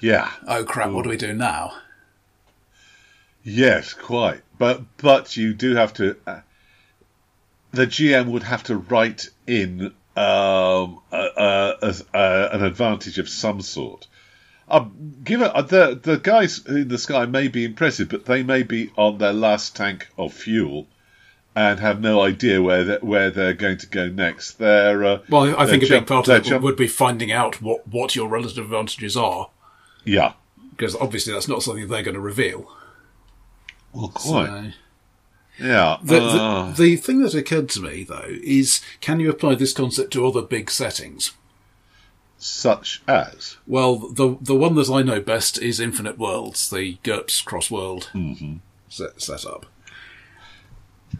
[0.00, 0.32] Yeah.
[0.48, 1.76] Oh crap, what do we do now?
[3.42, 4.42] Yes, quite.
[4.58, 6.16] But but you do have to.
[6.26, 6.40] Uh,
[7.72, 13.28] the GM would have to write in um, uh, uh, as, uh, an advantage of
[13.28, 14.06] some sort.
[14.68, 14.86] Uh,
[15.22, 18.62] give it, uh, the the guys in the sky may be impressive, but they may
[18.62, 20.86] be on their last tank of fuel
[21.56, 24.54] and have no idea where they, where they're going to go next.
[24.54, 27.30] They're uh, Well, I they're think a big part of it jump- would be finding
[27.30, 29.50] out what, what your relative advantages are,
[30.04, 30.32] yeah.
[30.70, 32.70] because obviously that's not something they're going to reveal.
[33.94, 34.46] Well, quite.
[34.46, 35.98] So- yeah.
[36.02, 39.72] The, uh, the, the thing that occurred to me, though, is can you apply this
[39.72, 41.32] concept to other big settings?
[42.36, 43.56] such as.
[43.66, 48.10] Well, the the one that I know best is Infinite Worlds, the GURPS cross world
[48.88, 49.64] set, setup.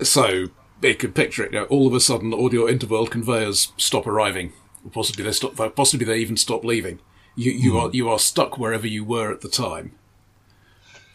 [0.03, 0.49] So
[0.83, 1.53] you could picture it.
[1.55, 4.53] You know, all of a sudden, all your interworld conveyors stop arriving.
[4.93, 5.55] Possibly they stop.
[5.75, 6.99] Possibly they even stop leaving.
[7.37, 9.93] You you are you are stuck wherever you were at the time.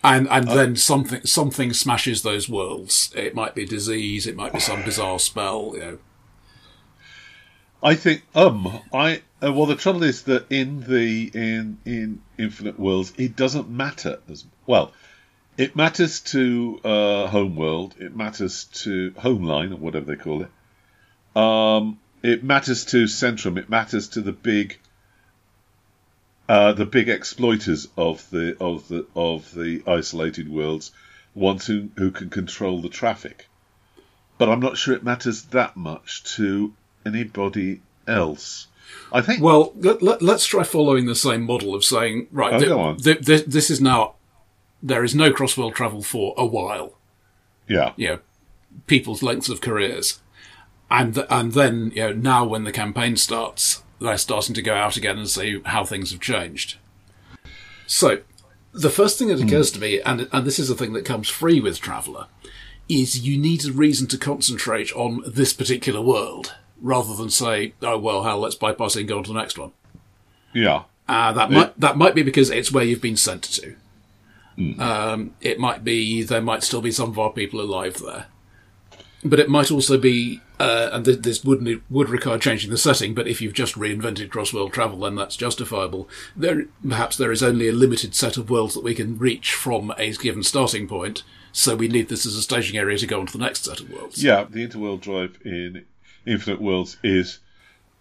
[0.04, 3.12] And and then something something smashes those worlds.
[3.16, 4.28] It might be disease.
[4.28, 5.72] It might be some bizarre spell.
[5.74, 5.98] You know.
[7.84, 12.80] I think um I uh, well the trouble is that in the in in Infinite
[12.80, 14.94] Worlds it doesn't matter as well.
[15.58, 17.96] It matters to uh, Homeworld.
[18.00, 21.38] It matters to Homeline or whatever they call it.
[21.38, 23.58] Um, it matters to Centrum.
[23.58, 24.80] It matters to the big
[26.50, 30.92] uh, the big exploiters of the of the of the isolated worlds,
[31.36, 33.48] ones who who can control the traffic.
[34.40, 36.74] But I'm not sure it matters that much to
[37.06, 38.68] anybody else.
[39.14, 39.44] I think.
[39.44, 42.98] Well, let, let, us try following the same model of saying, right, Oh, on.
[42.98, 44.16] thi- thi- this is now,
[44.82, 46.98] there is no cross-world travel for a while,
[47.68, 47.94] yeah.
[47.98, 48.20] you know,
[48.88, 50.20] people's lengths of careers.
[50.90, 54.98] And, and then, you know, now when the campaign starts, they're starting to go out
[54.98, 56.78] again and see how things have changed.
[57.88, 58.20] So,
[58.72, 61.28] the first thing that occurs to me, and, and this is a thing that comes
[61.28, 62.28] free with Traveller,
[62.88, 67.98] is you need a reason to concentrate on this particular world, rather than say, oh,
[67.98, 69.72] well, hell, let's bypass it and go on to the next one.
[70.54, 70.84] Yeah.
[71.08, 73.76] Uh, that might that might be because it's where you've been sent to.
[74.80, 78.28] Um, it might be there might still be some of our people alive there,
[79.24, 83.13] but it might also be Uh, and th- this would would require changing the setting,
[83.13, 86.10] but if you've just reinvented cross-world travel, then that's justifiable.
[86.36, 89.93] There, perhaps there is only a limited set of worlds that we can reach from
[89.98, 93.28] a given starting point, so we need this as a staging area to go on
[93.28, 94.22] to the next set of worlds.
[94.22, 95.86] Yeah, the interworld drive in
[96.26, 97.39] Infinite Worlds is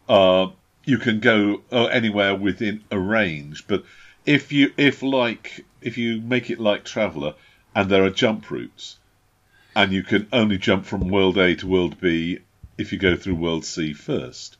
[0.08, 0.48] uh,
[0.84, 3.84] you can go uh, anywhere within a range, but
[4.26, 7.34] if you if like if you make it like Traveller
[7.76, 8.96] and there are jump routes,
[9.76, 12.40] and you can only jump from World A to World B
[12.78, 14.56] if you go through World C first.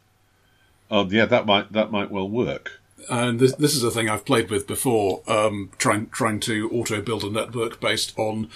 [0.91, 2.81] Um, yeah, that might that might well work.
[3.09, 7.01] And this, this is a thing I've played with before, um, trying trying to auto
[7.01, 8.51] build a network based on,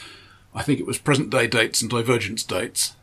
[0.55, 2.97] I think it was present day dates and divergence dates.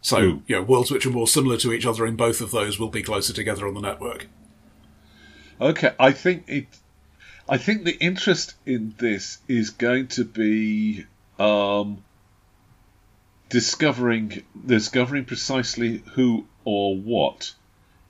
[0.00, 0.42] So, Ooh.
[0.48, 2.88] you know, worlds which are more similar to each other in both of those will
[2.88, 4.26] be closer together on the network.
[5.60, 6.66] Okay, I think it.
[7.48, 11.06] I think the interest in this is going to be
[11.38, 12.02] um,
[13.52, 17.54] discovering discovering precisely who or what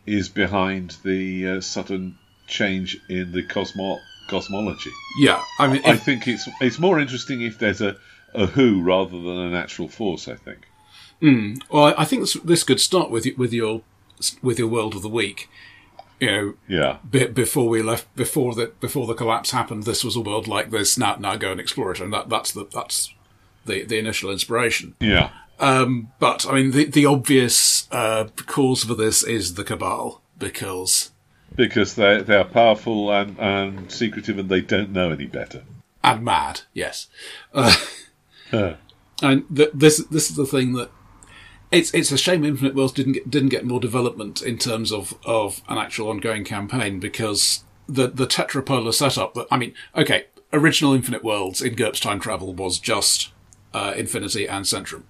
[0.07, 4.91] is behind the uh, sudden change in the cosmo- cosmology.
[5.19, 7.97] Yeah, I mean, I think it's it's more interesting if there's a,
[8.35, 10.29] a who rather than a natural force.
[10.29, 10.61] I think.
[11.71, 13.83] well, I- think this, this could start with with your
[14.43, 15.49] with your world of the week.
[16.21, 16.99] You know, Yeah.
[17.11, 20.71] be, before we left, before the before the collapse happened, this was a world like
[20.71, 20.97] this.
[20.97, 23.13] Now, now go and explore it, and that that's the that's
[23.67, 24.95] the the initial inspiration.
[25.01, 25.31] Yeah.
[25.59, 31.11] But I mean, the the obvious uh, cause for this is the cabal because
[31.55, 35.63] Because they they are powerful and, and secretive and they don't know any better.
[36.03, 37.09] and mad, yes.
[37.55, 37.75] Uh,
[38.53, 38.75] Uh,
[39.23, 40.91] and th- this this is the thing that
[41.71, 45.15] it's it's a shame Infinite Worlds didn't get, didn't get more development in terms of,
[45.25, 50.93] of an actual ongoing campaign because the the tetrapolar setup that I mean, okay, original
[50.93, 53.31] Infinite Worlds in GURPS time travel was just
[53.75, 55.03] uh, Infinity and Centrum.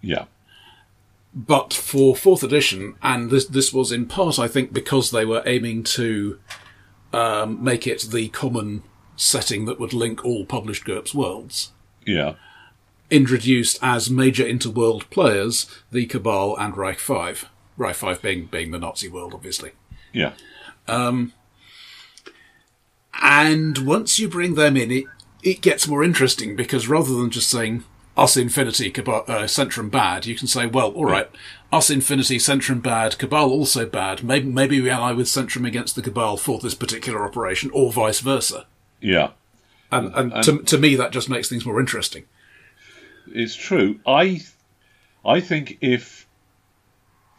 [0.00, 0.24] yeah.
[1.36, 5.42] But for fourth edition, and this this was in part, I think, because they were
[5.44, 6.38] aiming to
[7.12, 8.84] um, make it the common
[9.16, 11.72] setting that would link all published GURPS worlds.
[12.06, 12.34] Yeah.
[13.10, 17.48] Introduced as major interworld players, the Cabal and Reich Five.
[17.76, 19.72] Reich Five being being the Nazi world, obviously.
[20.12, 20.34] Yeah.
[20.86, 21.32] Um,
[23.22, 25.04] And once you bring them in, it
[25.42, 27.84] it gets more interesting because rather than just saying
[28.16, 31.28] us Infinity, Cabal, uh, Centrum bad, you can say, well, all right,
[31.72, 34.22] us Infinity, Centrum bad, Cabal also bad.
[34.22, 38.20] Maybe maybe we ally with Centrum against the Cabal for this particular operation, or vice
[38.20, 38.66] versa.
[39.00, 39.30] Yeah.
[39.90, 42.24] And and, to to me, that just makes things more interesting.
[43.26, 44.00] It's true.
[44.06, 44.42] I
[45.24, 46.26] I think if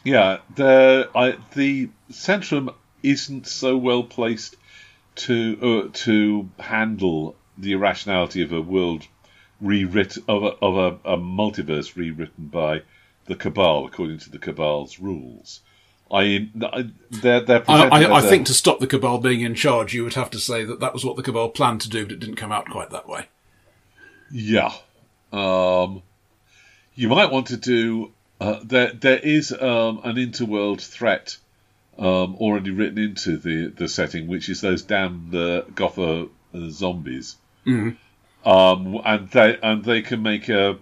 [0.03, 4.55] yeah, the I, the Centrum isn't so well placed
[5.15, 9.07] to uh, to handle the irrationality of a world
[9.61, 12.81] rewritten of a, of a, a multiverse rewritten by
[13.25, 15.61] the Cabal according to the Cabal's rules.
[16.11, 19.93] I, I they're they're I, I, I think to stop the Cabal being in charge,
[19.93, 22.11] you would have to say that that was what the Cabal planned to do, but
[22.13, 23.27] it didn't come out quite that way.
[24.31, 24.71] Yeah.
[25.33, 26.03] Um,
[26.93, 28.11] you might want to do.
[28.39, 31.37] Uh, there, there is um, an interworld threat
[31.97, 37.37] um, already written into the, the setting, which is those damn uh, Gotha uh, zombies.
[37.65, 37.91] Mm-hmm.
[38.45, 40.77] Um, and they and they can make a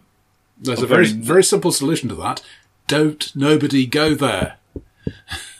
[0.59, 2.41] There's A a very very- simple solution to that.
[2.87, 4.57] Don't nobody go there.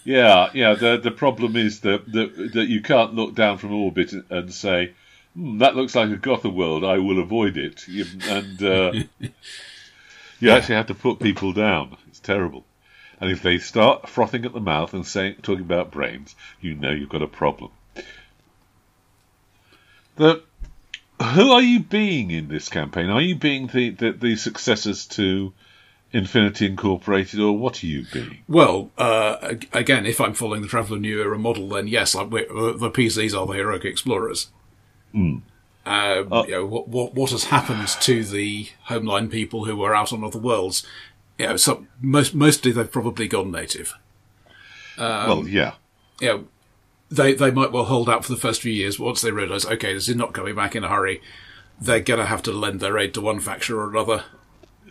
[0.03, 0.73] yeah yeah.
[0.73, 4.93] The the problem is that that, that you can't look down from orbit and say.
[5.35, 6.83] Hmm, that looks like a Gotha world.
[6.85, 7.87] I will avoid it.
[7.87, 8.91] You, and uh,
[10.39, 11.97] you actually have to put people down.
[12.07, 12.65] It's terrible.
[13.19, 16.91] And if they start frothing at the mouth and saying, talking about brains, you know
[16.91, 17.71] you've got a problem.
[20.17, 20.43] The,
[21.21, 23.09] who are you being in this campaign?
[23.09, 25.53] Are you being the, the, the successors to
[26.11, 28.39] Infinity Incorporated, or what are you being?
[28.47, 32.73] Well, uh, again, if I'm following the Traveller New Era model, then yes, we- uh,
[32.73, 34.47] the PCs are the heroic explorers.
[35.11, 35.37] Hmm.
[35.85, 36.45] Uh, Oh.
[36.45, 40.23] you know, what, what what has happened to the homeline people who were out on
[40.23, 40.85] other worlds?
[41.37, 43.93] You know, so most mostly they've probably gone native.
[44.97, 45.73] Um, well, yeah.
[46.21, 46.45] you know,
[47.15, 48.97] they they might well hold out for the first few years.
[48.97, 51.21] But once they realise, okay, this is not coming back in a hurry,
[51.79, 54.23] they're going to have to lend their aid to one faction or another,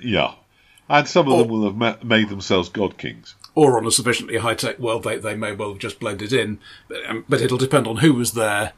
[0.01, 0.35] Yeah.
[0.89, 3.35] And some of Or- them will have ma- made themselves god kings.
[3.55, 6.59] or on a sufficiently high tech world, they they may well have just blended in.
[6.89, 8.73] But, um, but it'll depend on who was there,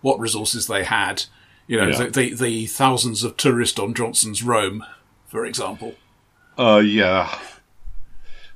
[0.00, 1.24] what resources they had.
[1.66, 2.04] You know, Yeah.
[2.04, 4.84] the, the the thousands of tourists on Johnson's Rome,
[5.26, 5.94] for example.
[6.56, 7.36] Uh, yeah.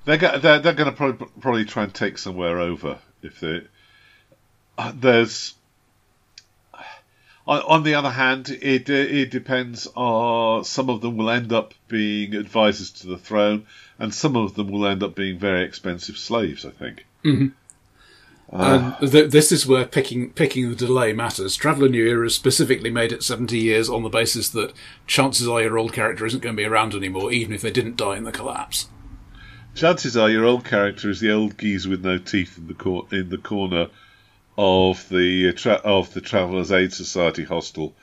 [0.04, 3.62] They're go- they're, they're going to probably, probably try and take somewhere over if they.
[4.78, 5.54] Uh, there's.
[7.46, 9.88] on, on the other hand, it uh, it depends.
[9.96, 13.66] Uh, some of them will end up being advisors to the throne,
[13.98, 16.64] and some of them will end up being very expensive slaves.
[16.64, 17.04] I think.
[18.52, 21.56] And th- this is where picking picking the delay matters.
[21.56, 24.74] Traveller New Era is specifically made it 70 years on the basis that
[25.06, 27.96] chances are your old character isn't going to be around anymore, even if they didn't
[27.96, 28.88] die in the collapse.
[29.74, 33.06] Chances are your old character is the old geezer with no teeth in the cor-
[33.10, 33.88] in the corner
[34.62, 37.96] of the uh, tra- of the Travellers Aid Society hostel,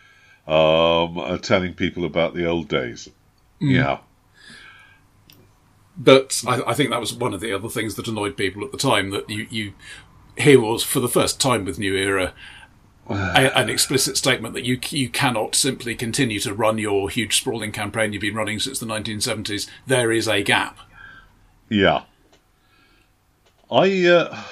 [0.46, 3.08] um, uh, telling people about the old days.
[3.62, 4.00] Yeah.
[5.96, 8.72] But I, I think that was one of the other things that annoyed people at
[8.72, 9.74] the time that you, you
[10.38, 12.34] here was for the first time with New Era
[13.10, 17.72] a, an explicit statement that you you cannot simply continue to run your huge sprawling
[17.72, 19.70] campaign you've been running since the 1970s.
[19.88, 20.78] There is a gap.
[21.70, 22.04] Yeah.
[23.72, 24.44] I uh,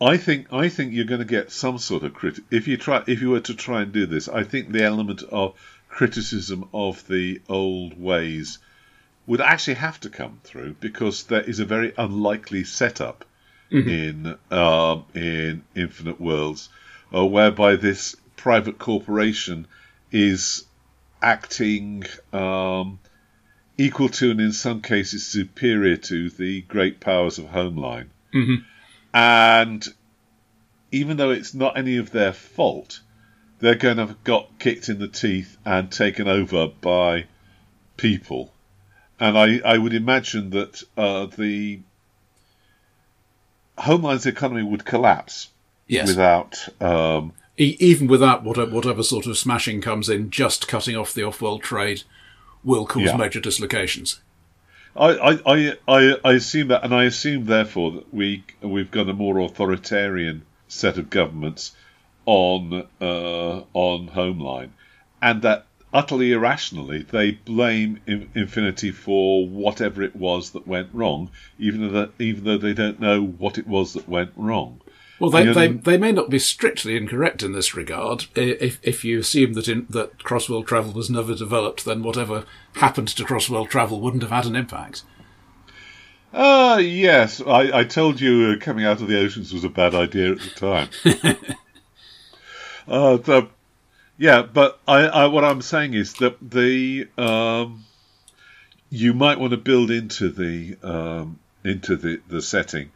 [0.00, 2.40] I think I think you're going to get some sort of crit.
[2.50, 5.22] If you try, if you were to try and do this, I think the element
[5.30, 5.54] of
[5.88, 8.58] criticism of the old ways
[9.26, 13.24] would actually have to come through because there is a very unlikely setup
[13.70, 16.70] in um, in Infinite Worlds,
[17.14, 19.66] uh, whereby this private corporation
[20.10, 20.64] is
[21.22, 22.98] acting um,
[23.76, 28.06] equal to and in some cases superior to the great powers of Homeline.
[29.14, 29.84] And
[30.92, 33.00] even though it's not any of their fault,
[33.58, 37.26] they're going to have got kicked in the teeth and taken over by
[37.96, 38.52] people.
[39.18, 41.80] And I, I would imagine that uh, the
[43.78, 45.48] Homeline's economy would collapse
[45.86, 46.08] Yes.
[46.08, 46.68] without.
[46.80, 51.24] Um, E- even without whatever, whatever sort of smashing comes in, just cutting off the
[51.24, 52.02] off-world trade
[52.64, 53.16] will cause Yeah.
[53.16, 54.20] major dislocations.
[54.96, 59.14] I, I, I, I, assume that, and I assume therefore that we we've got a
[59.14, 61.72] more authoritarian set of governments
[62.26, 64.70] on uh, on Homeline,
[65.22, 71.30] and that utterly irrationally they blame In- Infinity for whatever it was that went wrong,
[71.58, 74.80] even though even though they don't know what it was that went wrong.
[75.20, 78.24] Well, they, they, they may not be strictly incorrect in this regard.
[78.34, 83.08] If, if you assume that in, that cross-world travel was never developed, then whatever happened
[83.08, 85.02] to cross-world travel wouldn't have had an impact.
[86.32, 89.94] Ah, yes, I, I told you uh, coming out of the oceans was a bad
[89.94, 90.88] idea at the time.
[92.88, 93.48] uh, the,
[94.16, 97.84] yeah, but I, I, what I'm saying is that the um,
[98.88, 102.90] you might want to build into the um, into the, the setting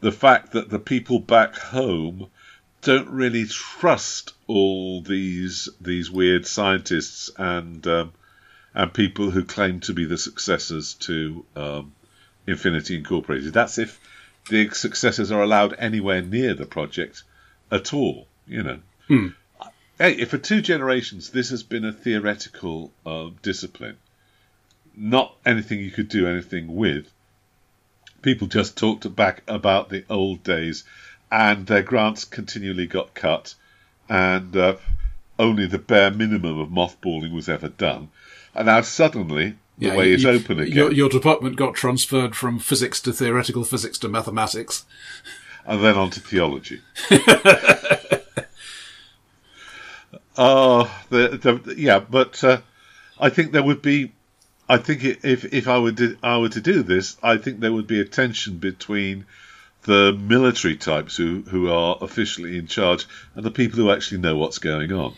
[0.00, 2.28] the fact that the people back home
[2.82, 8.12] don't really trust all these these weird scientists and um,
[8.74, 11.92] and people who claim to be the successors to um,
[12.46, 13.52] Infinity Incorporated.
[13.52, 13.98] That's if
[14.48, 17.24] the successors are allowed anywhere near the project
[17.70, 18.28] at all.
[18.46, 18.78] You know.
[19.98, 23.96] Hey, for two generations, this has been a theoretical uh, discipline,
[24.94, 27.10] not anything you could do anything with.
[28.22, 30.84] People just talked back about the old days,
[31.30, 33.54] and their grants continually got cut,
[34.08, 34.76] and uh,
[35.38, 38.08] only the bare minimum of mothballing was ever done.
[38.54, 40.76] And now suddenly the way you- is open again.
[40.76, 44.84] Your, your department got transferred from physics to theoretical physics to mathematics.
[45.64, 46.80] and then on to theology.
[50.36, 52.60] uh, the, the, yeah, but uh,
[53.20, 54.12] I think there would be.
[54.68, 57.72] I think if if I would do, I were to do this, I think there
[57.72, 59.24] would be a tension between
[59.82, 64.36] the military types who who are officially in charge and the people who actually know
[64.36, 65.14] what's going on.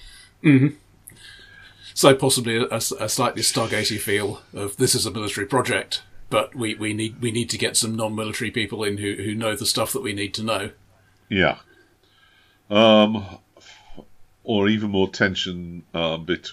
[1.94, 6.74] So possibly a, a slightly Stargatey feel of this is a military project, but we,
[6.74, 9.92] we need we need to get some non-military people in who, who know the stuff
[9.92, 10.70] that we need to know.
[11.28, 11.58] Yeah.
[12.70, 13.26] Um,
[14.44, 16.52] or even more tension uh, bit.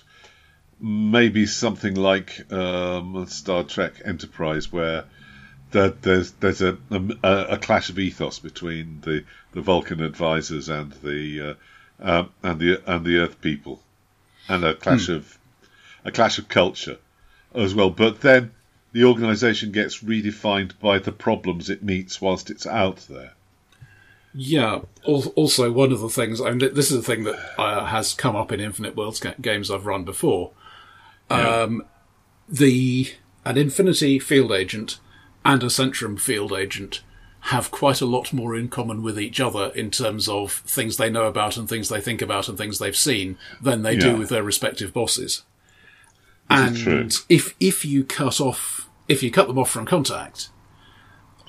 [0.79, 5.05] Maybe something like um, Star Trek Enterprise, where
[5.71, 10.91] there, there's there's a, a a clash of ethos between the, the Vulcan advisors and
[11.03, 11.53] the uh,
[11.99, 13.81] um, and the and the Earth people,
[14.47, 15.37] and a clash of
[16.05, 16.97] a clash of culture
[17.55, 17.89] as well.
[17.89, 18.51] But then
[18.93, 23.33] the organisation gets redefined by the problems it meets whilst it's out there.
[24.33, 24.81] Yeah.
[25.03, 28.35] Also, one of the things I mean, this is a thing that uh, has come
[28.35, 30.51] up in Infinite Worlds ga- games I've run before.
[31.29, 31.83] Um,
[32.47, 33.13] the
[33.45, 34.99] an Infinity field agent
[35.43, 37.01] and a Centrum field agent
[37.41, 41.09] have quite a lot more in common with each other in terms of things they
[41.09, 44.27] know about and things they think about and things they've seen than they do with
[44.29, 45.43] their respective bosses.
[46.49, 46.85] This.
[46.85, 50.49] And if if you cut off if you cut them off from contact,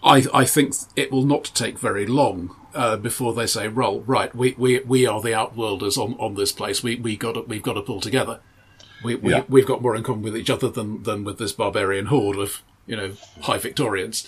[0.03, 4.03] I I think it will not take very long uh, before they say roll.
[4.03, 6.83] Right, we, we we are the outworlders on, on this place.
[6.83, 8.41] We we got to, we've got to pull together.
[9.03, 9.45] We, we Yeah.
[9.49, 12.63] we've got more in common with each other than than with this barbarian horde of
[12.87, 14.27] you know high Victorians.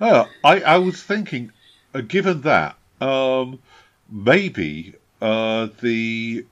[0.00, 1.52] Oh, I, I was thinking,
[1.94, 3.58] uh, given that, um,
[4.10, 6.44] maybe uh, the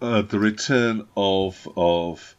[0.00, 2.36] uh, the return of of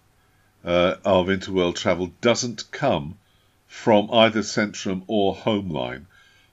[0.64, 3.18] uh, of interworld travel doesn't come
[3.68, 6.06] from either Centrum or Homeline,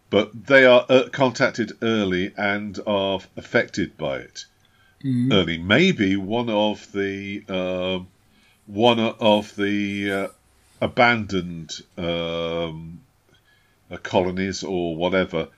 [0.08, 4.46] but they are uh, contacted early and are affected by it
[5.04, 5.58] early.
[5.58, 8.08] Maybe one of the um
[8.66, 10.28] one of the uh,
[10.80, 11.72] abandoned.
[11.96, 13.00] Um,
[13.90, 15.48] uh, colonies or whatever,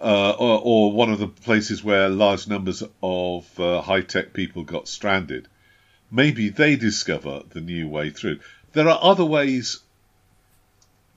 [0.00, 4.62] uh, or, or one of the places where large numbers of uh, high tech people
[4.62, 5.48] got stranded,
[6.10, 8.38] maybe they discover the new way through.
[8.72, 9.80] There are other ways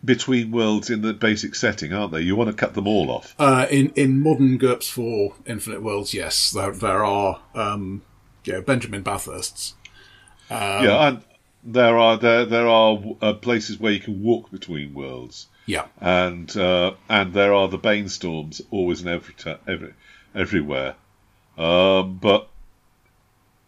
[0.04, 2.22] between worlds in the basic setting, aren't they?
[2.22, 3.36] You want to cut them all off.
[3.38, 8.02] Uh, in in modern GURPS for Infinite Worlds, yes, there there are um,
[8.46, 9.74] yeah Benjamin Bathursts.
[10.50, 11.22] yeah, and
[11.64, 15.48] there are there there are uh, places where you can walk between worlds.
[15.66, 19.94] Yeah, and uh, and there are the bane storms always and every ta- every
[20.34, 20.96] everywhere.
[21.58, 22.48] Um, but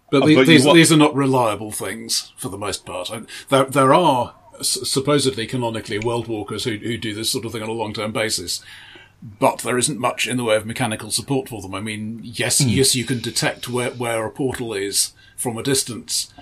[0.09, 3.11] But, Uh, the, but these, wa- these are not reliable things for the most part.
[3.11, 4.33] I- There, there are
[4.63, 8.11] supposedly canonically world walkers who, who do this sort of thing on a long term
[8.11, 8.63] basis,
[9.21, 11.75] but there isn't much in the way of mechanical support for them.
[11.75, 16.33] I mean, yes, yes, you can detect where, where a portal is from a distance,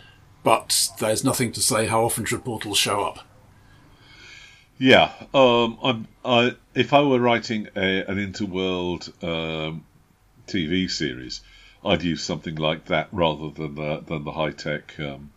[0.43, 3.19] but there's nothing to say how often should portals show up.
[4.77, 9.85] yeah, um, I'm, I if I were writing a, an interworld um,
[10.47, 11.41] TV series,
[11.83, 15.31] I'd use something like that rather than the, than the high tech um,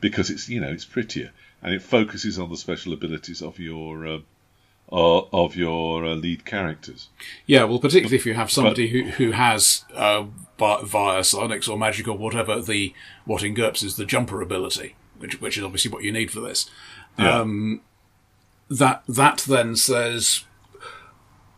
[0.00, 1.32] because it's you know it's prettier
[1.66, 4.24] and it focuses on the special abilities of your um,
[4.90, 7.08] uh, of your uh, lead characters.
[7.44, 10.26] Yeah, well, particularly if you have somebody who who has uh,
[10.58, 12.94] via psionics or magic or whatever the
[13.24, 16.38] what in GURPS is the jumper ability, which which is obviously what you need for
[16.38, 16.70] this.
[17.18, 17.40] Yeah.
[17.40, 17.80] Um,
[18.70, 20.44] that that then says,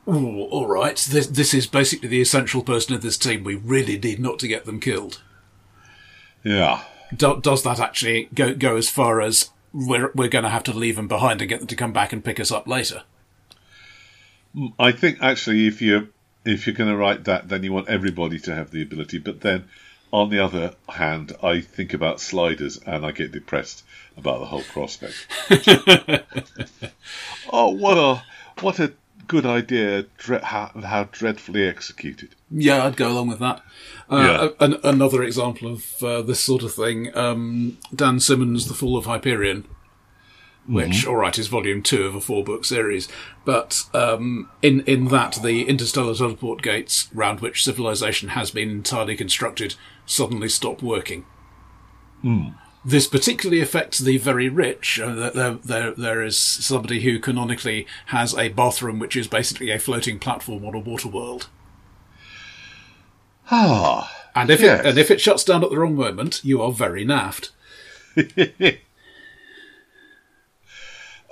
[0.08, 3.44] "Ooh, all right, this this is basically the essential person of this team.
[3.44, 5.20] We really need not to get them killed."
[6.42, 6.80] yeah.
[7.14, 10.72] Do, does that actually go go as far as we're we're going to have to
[10.72, 13.02] leave them behind and get them to come back and pick us up later?
[14.78, 16.08] I think actually, if you
[16.44, 19.18] if you're going to write that, then you want everybody to have the ability.
[19.18, 19.68] But then,
[20.12, 23.84] on the other hand, I think about sliders and I get depressed
[24.16, 25.26] about the whole prospect.
[27.52, 28.22] oh, what a
[28.62, 28.92] what a
[29.28, 30.06] good idea!
[30.16, 32.34] Dre- how, how dreadfully executed.
[32.50, 33.62] Yeah, I'd go along with that.
[34.10, 34.16] Uh,
[34.58, 34.64] Yeah.
[34.66, 39.04] an, another example of uh, this sort of thing, um, Dan Simmons' The Fall of
[39.06, 39.64] Hyperion,
[40.66, 43.08] which, all right, is volume two of a four-book series,
[43.46, 49.16] but um, in in that the interstellar teleport gates round which civilization has been entirely
[49.16, 51.24] constructed suddenly stop working.
[52.84, 55.00] This particularly affects the very rich.
[55.00, 59.78] Uh, there, there, there is somebody who canonically has a bathroom which is basically a
[59.78, 61.48] floating platform on a water world.
[63.50, 64.80] Ah, And if Yes.
[64.80, 67.50] it and if it shuts down at the wrong moment, you are very naffed.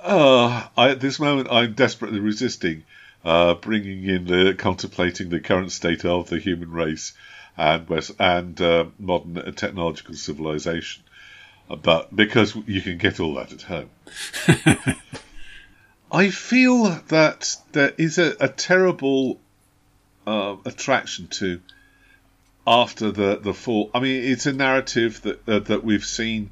[0.01, 2.83] Uh, I, at this moment, I'm desperately resisting
[3.23, 7.13] uh, bringing in the contemplating the current state of the human race
[7.55, 11.03] and West, and uh, modern uh, technological civilization,
[11.75, 13.89] but because you can get all that at home.
[16.11, 19.39] I feel that there is a, a terrible
[20.25, 21.61] uh, attraction to
[22.65, 23.89] after the the fall.
[23.93, 26.51] I mean, it's a narrative that uh, that we've seen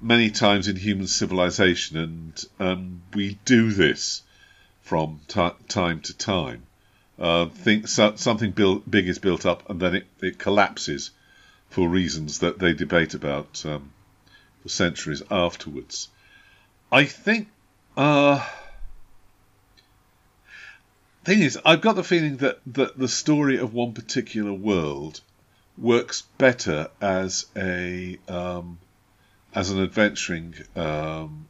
[0.00, 4.22] many times in human civilization, and um, we do this
[4.82, 6.62] from ti time to time.
[7.18, 11.10] Uh, think so, something built, big is built up, and then it, it collapses
[11.68, 13.92] for reasons that they debate about um,
[14.62, 16.08] for centuries afterwards.
[16.90, 17.48] I think.
[17.96, 18.44] Uh,
[21.24, 25.20] thing is, I've got the feeling that, that the story of one particular world
[25.78, 28.78] works better as a um,
[29.54, 31.48] as an adventuring um,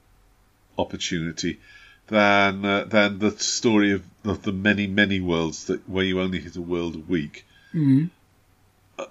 [0.79, 1.61] opportunity
[2.07, 6.41] than uh, than the story of, of the many many worlds that where you only
[6.41, 7.45] hit a world a week.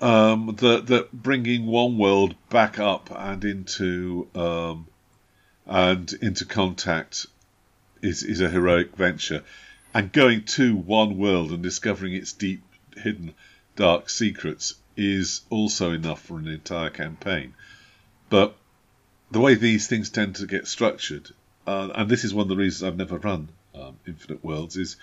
[0.01, 4.87] Um, that that bringing one world back up and into um,
[5.65, 7.27] and into contact
[8.01, 9.43] is is a heroic venture,
[9.93, 12.63] and going to one world and discovering its deep
[12.95, 13.33] hidden
[13.75, 17.53] dark secrets is also enough for an entire campaign.
[18.29, 18.57] But
[19.31, 21.29] the way these things tend to get structured,
[21.65, 24.89] uh, and this is one of the reasons I've never run um, Infinite Worlds is
[24.91, 24.97] is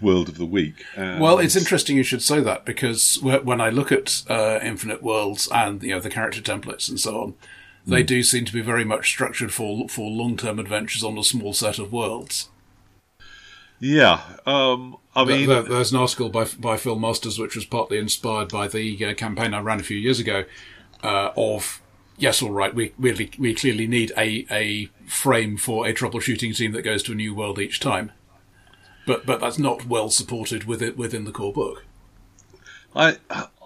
[0.00, 0.84] World of the Week.
[0.96, 5.02] And Well, it's interesting you should say that because when I look at uh, Infinite
[5.02, 7.34] Worlds and you know the character templates and so on,
[7.86, 11.22] they do seem to be very much structured for for long term adventures on a
[11.24, 12.48] small set of worlds.
[13.78, 14.20] yeah.
[14.46, 18.48] Um, I mean, There- there's an article by by Phil Masters which was partly inspired
[18.48, 20.44] by the uh, campaign I ran a few years ago
[21.02, 21.80] uh, of
[22.18, 26.72] yes, all right, we really we clearly need a a frame for a troubleshooting team
[26.72, 28.12] that goes to a new world each time,
[29.06, 31.84] but but that's not well supported with it within the core book.
[32.94, 33.18] I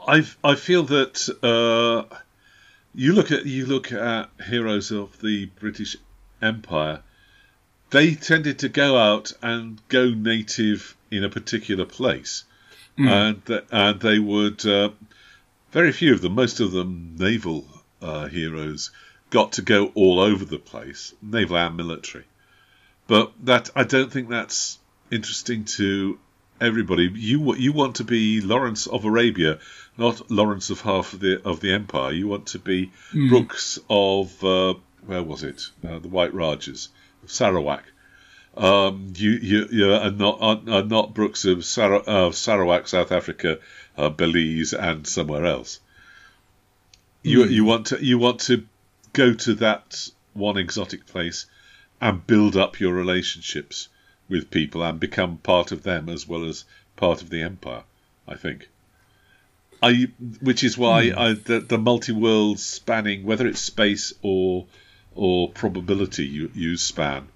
[0.06, 2.14] I I feel that uh,
[2.94, 5.96] you look at you look at heroes of the British
[6.42, 7.00] Empire.
[7.90, 12.44] They tended to go out and go native in a particular place,
[12.96, 14.64] and th- and they would.
[14.64, 14.90] Uh,
[15.72, 17.64] very few of them, most of them naval
[18.02, 18.90] uh, heroes,
[19.30, 22.24] got to go all over the place, naval and military.
[23.06, 24.79] But that I don't think that's
[25.10, 26.18] interesting to
[26.60, 27.10] everybody.
[27.14, 29.58] You you want to be Lawrence of Arabia,
[29.96, 32.12] not Lawrence of half of the of the empire.
[32.12, 34.74] You want to be Brookes of uh,
[35.06, 35.62] where was it?
[35.86, 36.88] Uh, the White Rajas
[37.22, 37.84] of Sarawak.
[38.56, 43.12] Um, you you you are not are, are not Brookes of Sar- uh, Sarawak, South
[43.12, 43.58] Africa,
[43.96, 45.80] uh, Belize, and somewhere else.
[47.22, 48.66] You you want to you want to
[49.12, 51.46] go to that one exotic place
[52.00, 53.88] and build up your relationships
[54.30, 56.64] with people and become part of them as well as
[56.96, 57.82] part of the empire.
[58.26, 58.68] I think.
[59.82, 60.08] I,
[60.40, 61.18] which is why hmm.
[61.18, 64.66] I, the, the multi-world spanning, whether it's space or
[65.16, 67.28] or probability you, you span,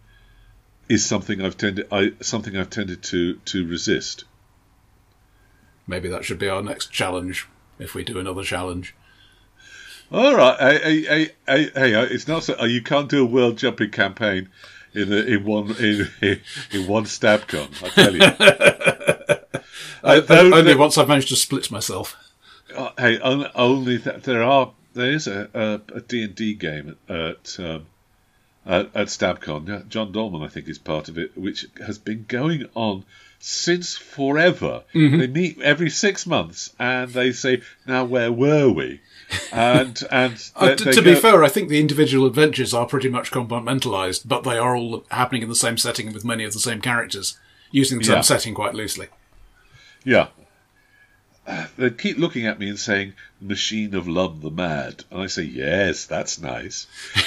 [0.89, 4.25] is something I've tended I something I've tended to to resist.
[5.87, 8.95] Maybe that should be our next challenge if we do another challenge.
[10.13, 12.63] All right, hey, hey, hey, hey, hey, it's not so.
[12.65, 14.51] You can't do a world jumping campaign
[14.95, 16.09] in in one in,
[16.73, 17.69] in, one stabcon.
[17.83, 18.21] I tell you.
[20.03, 22.15] Uh, though- Only once I've managed to split myself.
[22.77, 27.15] Uh, hey, on- only th- there are there is a a, a D&D game at
[27.17, 27.87] at, um,
[28.67, 29.67] at at Stabcon.
[29.67, 33.05] Yeah, John Dolman, I think, is part of it, which has been going on
[33.39, 34.83] since forever.
[34.93, 39.01] They meet every six months, and they say, "Now, where were we?"
[39.53, 42.87] And and Uh, they- t- they to be fair, I think the individual adventures are
[42.87, 46.53] pretty much compartmentalized, but they are all happening in the same setting with many of
[46.53, 47.39] the same characters,
[47.71, 48.21] using the term Yeah.
[48.23, 49.09] setting quite loosely.
[50.05, 50.29] Yeah.
[51.77, 55.05] They keep looking at me and saying, Machine of Lum the Mad.
[55.11, 56.87] And I say, Yes, that's nice.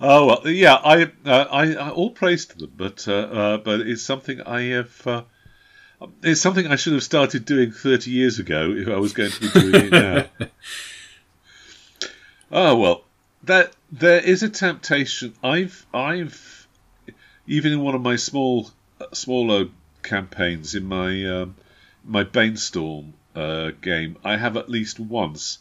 [0.00, 3.80] oh, well, yeah, I, uh, I, I, all praise to them, but, uh, uh, but
[3.80, 5.22] it's something I have, uh,
[6.22, 9.40] it's something I should have started doing 30 years ago if I was going to
[9.40, 10.26] be doing it now.
[12.50, 13.04] oh, well,
[13.44, 15.34] that, there is a temptation.
[15.42, 16.66] I've, I've,
[17.46, 18.70] even in one of my small,
[19.12, 19.66] smaller
[20.02, 21.56] campaigns in my um,
[22.04, 25.58] my Banestorm uh, game, I have at least once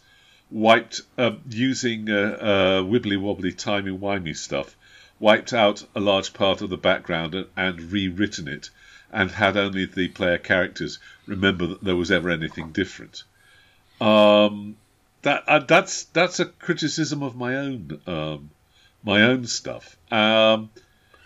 [0.51, 4.75] wiped uh, using uh, uh, wibbly wobbly timey wimey stuff,
[5.19, 8.69] wiped out a large part of the background and, and rewritten it,
[9.13, 13.23] and had only the player characters remember that there was ever anything different.
[14.01, 14.75] Um,
[15.21, 18.49] that uh, that's that's a criticism of my own um,
[19.03, 19.95] my own stuff.
[20.11, 20.71] Um,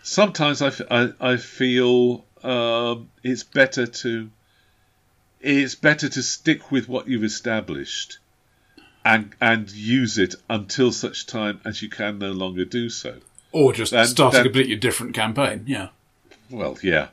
[0.03, 4.29] sometimes I, f- I, I feel um, it's better to
[5.39, 8.19] it's better to stick with what you've established
[9.05, 13.17] and and use it until such time as you can no longer do so.
[13.51, 15.89] Or just start a completely different campaign, yeah.
[16.49, 17.07] Well, yeah,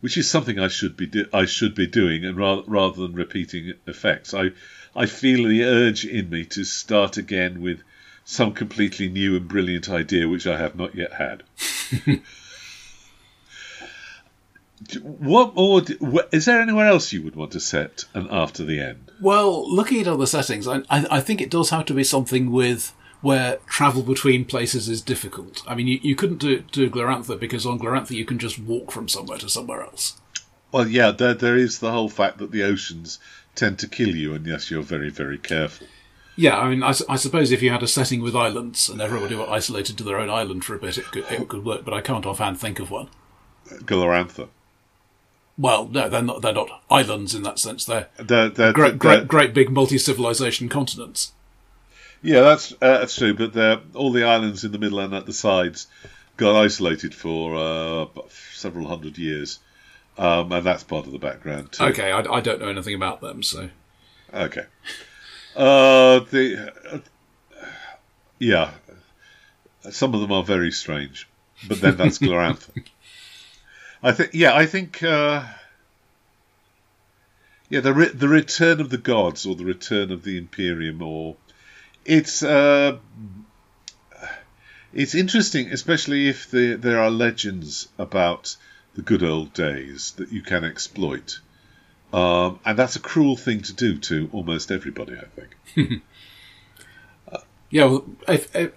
[0.00, 3.14] which is something I should be do- I should be doing, and rather rather than
[3.14, 4.50] repeating effects, I
[4.96, 7.80] I feel the urge in me to start again with
[8.24, 11.42] some completely new and brilliant idea which I have not yet had.
[15.02, 15.98] What d-
[16.30, 19.10] Is there anywhere else you would want to set an after the end?
[19.20, 22.52] Well, looking at other settings, I, I, I think it does have to be something
[22.52, 25.62] with where travel between places is difficult.
[25.66, 28.92] I mean, you, you couldn't do do Glorantha because on Glorantha you can just walk
[28.92, 30.20] from somewhere to somewhere else.
[30.72, 33.18] Well, yeah, there there is the whole fact that the oceans
[33.54, 35.86] tend to kill you unless you're very very careful.
[36.36, 39.50] Yeah, I mean, I suppose if you had a setting with islands and everybody were
[39.50, 41.84] isolated to their own island for a bit, it could, it could work.
[41.84, 43.08] But I can't offhand think of one.
[43.66, 44.48] Glorantha.
[45.58, 46.40] Well, no, they're not.
[46.42, 47.84] They're not islands in that sense.
[47.84, 51.32] They're They're, they're, great, they're- great, great big multi-civilization continents.
[52.22, 53.34] Yeah, that's uh, that's true.
[53.34, 55.86] But all the islands in the middle and at the sides
[56.36, 58.06] got isolated for uh,
[58.54, 59.58] several hundred years,
[60.16, 61.84] um, and that's part of the background too.
[61.84, 63.68] Okay, I, I don't know anything about them, so
[64.32, 64.64] Okay.
[65.56, 66.98] Uh, the uh,
[68.38, 68.70] yeah,
[69.90, 71.28] some of them are very strange,
[71.66, 72.70] but then that's Glorantha.
[74.02, 75.44] I think, yeah, I think, uh,
[77.68, 81.36] yeah, the re- the return of the gods or the return of the Imperium, or
[82.08, 82.96] it's uh,
[84.94, 88.56] it's interesting, especially if the, there are legends about
[88.94, 91.40] the good old days that you can exploit.
[92.12, 96.02] Um, and that's a cruel thing to do to almost everybody, I think.
[97.70, 98.72] yeah, well, if, if,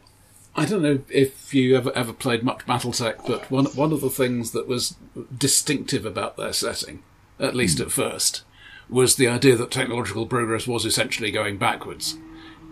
[0.54, 4.10] I don't know if you ever ever played much BattleTech, but one one of the
[4.10, 4.98] things that was
[5.36, 7.02] distinctive about their setting,
[7.40, 7.86] at least mm.
[7.86, 8.44] at first,
[8.90, 12.18] was the idea that technological progress was essentially going backwards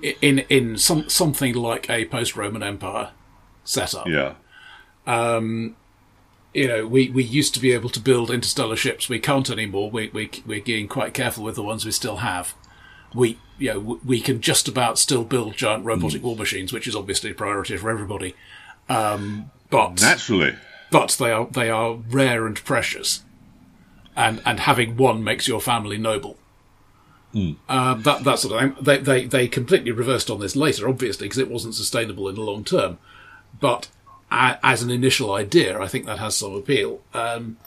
[0.02, 3.12] in in some something like a post Roman Empire
[3.64, 4.08] setup.
[4.08, 4.36] Yeah.
[5.06, 5.76] Um,
[6.54, 9.08] you know, we, we used to be able to build interstellar ships.
[9.08, 9.92] We can't anymore.
[9.92, 12.56] We, we, we're getting quite careful with the ones we still have.
[13.14, 16.26] We, you know, we can just about still build giant robotic mm.
[16.26, 18.36] war machines, which is obviously a priority for everybody.
[18.88, 20.56] Um, but naturally,
[20.92, 23.24] but they are they are rare and precious,
[24.16, 26.38] and and having one makes your family noble.
[27.34, 27.58] Mm.
[27.68, 28.84] Uh, that that sort of thing.
[28.84, 32.42] They, they they completely reversed on this later, obviously, because it wasn't sustainable in the
[32.42, 32.98] long term.
[33.60, 33.90] But
[34.32, 37.02] as an initial idea, I think that has some appeal.
[37.14, 37.58] Um,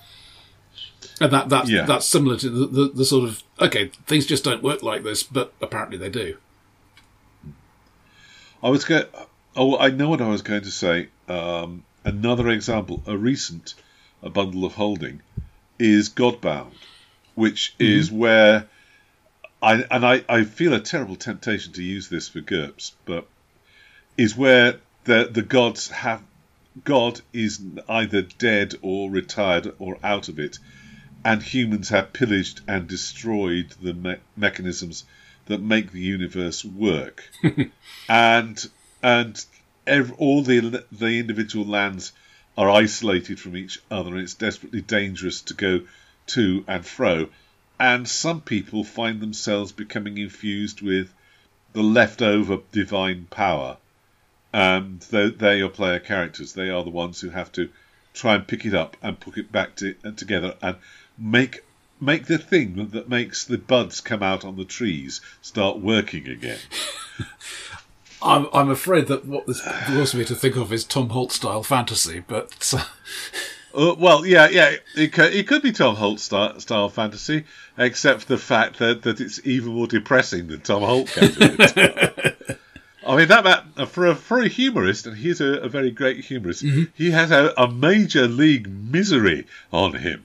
[1.21, 1.85] and that that's yeah.
[1.85, 5.23] that's similar to the, the, the, sort of okay, things just don't work like this,
[5.23, 6.37] but apparently they do.
[8.63, 9.05] I was going.
[9.55, 11.09] Oh, I know what I was going to say.
[11.29, 13.75] Um, another example, a recent,
[14.23, 15.21] a bundle of holding,
[15.79, 16.73] is Godbound,
[17.35, 17.99] which mm-hmm.
[17.99, 18.69] is where
[19.63, 23.29] I and I, I feel a terrible temptation to use this for GURPS, but
[24.19, 26.23] is where the the gods have
[26.85, 30.59] God is either dead or retired or out of it,
[31.25, 35.05] and humans have pillaged and destroyed the me- mechanisms
[35.47, 37.31] that make the universe work,
[38.09, 38.69] and
[39.03, 39.45] and
[39.87, 42.13] every, all the the individual lands
[42.59, 45.83] are isolated from each other, and it's desperately dangerous to go
[46.27, 47.29] to and fro.
[47.83, 51.13] And some people find themselves becoming infused with
[51.73, 53.77] the leftover divine power
[54.53, 56.53] and they, they're your player characters.
[56.53, 57.71] They are the ones who have to
[58.15, 60.77] try and pick it up and put it back to, uh, together and
[61.19, 61.65] make
[62.01, 66.59] make the thing that makes the buds come out on the trees start working again.
[68.23, 71.65] I'm I'm afraid that what this draws me to think of is Tom Holt style
[71.65, 72.73] fantasy, but.
[73.75, 73.91] Uh...
[73.91, 77.45] Uh, well, yeah, yeah, it could, it could be Tom Holt style, style fantasy,
[77.77, 81.57] except for the fact that, that it's even more depressing than Tom Holt can do
[81.57, 82.59] it.
[83.07, 86.25] I mean that, that for a for a humorist, and he's a, a very great
[86.25, 86.63] humorist.
[86.63, 86.85] Mm-hmm.
[86.95, 90.23] He has a, a, major league misery on him,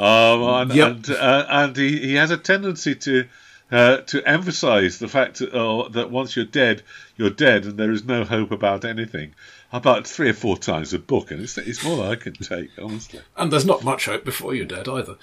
[0.00, 0.88] um, and yep.
[0.88, 3.28] and, uh, and he, he has a tendency to
[3.70, 6.82] uh, to emphasise the fact that, uh, that once you're dead,
[7.16, 9.34] you're dead, and there is no hope about anything.
[9.72, 12.70] About three or four times a book, and it's, it's more than I can take,
[12.80, 13.20] honestly.
[13.36, 15.16] And there's not much hope before you're dead either.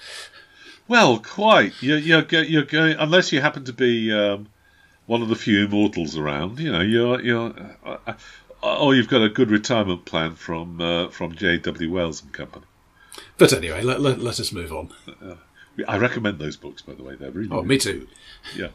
[0.86, 1.72] Well, quite.
[1.80, 4.12] You're, you're, you're going unless you happen to be.
[4.12, 4.48] Um,
[5.06, 6.58] one of the few immortals around.
[6.58, 7.54] You know, you're you're.
[7.84, 8.14] Uh,
[8.62, 11.92] oh, you've got a good retirement plan from uh, from J.W.
[11.92, 12.66] Wells and Company.
[13.38, 14.92] But anyway, let, let, let us move on.
[15.08, 15.36] Uh,
[15.86, 17.16] I recommend those books, by the way.
[17.16, 17.50] They're really.
[17.50, 18.08] Oh, me too.
[18.54, 18.68] Yeah.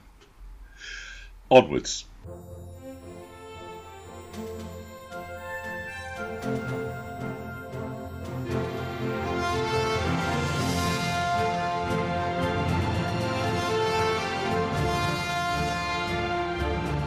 [1.49, 2.05] Onwards.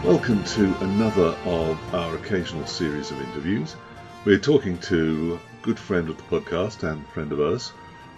[0.04, 3.76] Welcome to another of our occasional series of interviews.
[4.24, 7.72] We're talking to a good friend of the podcast and friend of ours,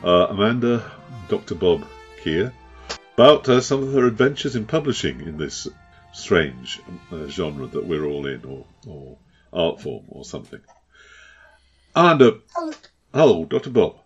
[0.05, 0.91] uh, Amanda
[1.29, 1.55] Dr.
[1.55, 1.87] Bob
[2.23, 2.53] Keir,
[3.15, 5.69] about uh, some of her adventures in publishing in this
[6.13, 6.81] strange
[7.13, 9.19] uh, genre that we're all in, or, or
[9.53, 10.61] art form, or something.
[11.95, 12.73] Amanda, hello.
[13.13, 13.71] hello, Dr.
[13.71, 13.97] Bob.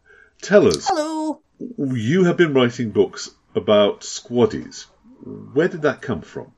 [0.43, 0.89] Tell us.
[0.89, 1.43] Hello.
[1.79, 4.87] You have been writing books about squaddies.
[5.23, 6.53] Where did that come from?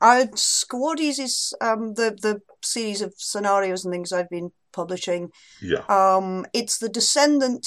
[0.00, 5.30] Uh, Squaddies is um, the the series of scenarios and things I've been publishing.
[5.60, 5.84] Yeah.
[5.88, 7.66] Um, it's the descendant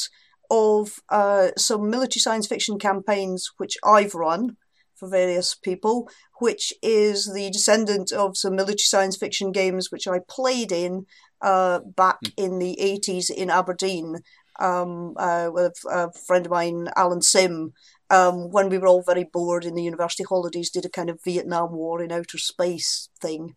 [0.50, 4.58] of uh, some military science fiction campaigns which I've run
[4.96, 10.20] for various people, which is the descendant of some military science fiction games which I
[10.28, 11.06] played in
[11.42, 12.34] uh, back mm.
[12.38, 14.18] in the 80s in Aberdeen
[14.60, 17.74] um, uh, with a friend of mine, Alan Sim,
[18.10, 21.24] um, when we were all very bored in the university holidays, did a kind of
[21.24, 23.56] Vietnam War in outer space thing.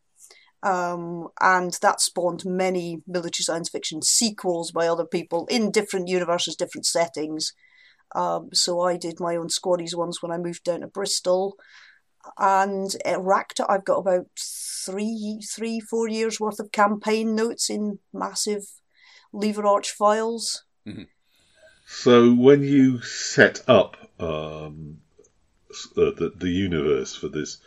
[0.63, 6.55] Um, and that spawned many military science fiction sequels by other people in different universes,
[6.55, 7.53] different settings.
[8.15, 11.57] Um, so I did my own Squaddies ones when I moved down to Bristol.
[12.39, 17.99] And at Rakta, I've got about three, three, four years worth of campaign notes in
[18.13, 18.63] massive
[19.33, 20.65] lever arch files.
[20.87, 21.05] Mm-hmm.
[21.87, 24.99] So when you set up um,
[25.97, 27.59] uh, the, the universe for this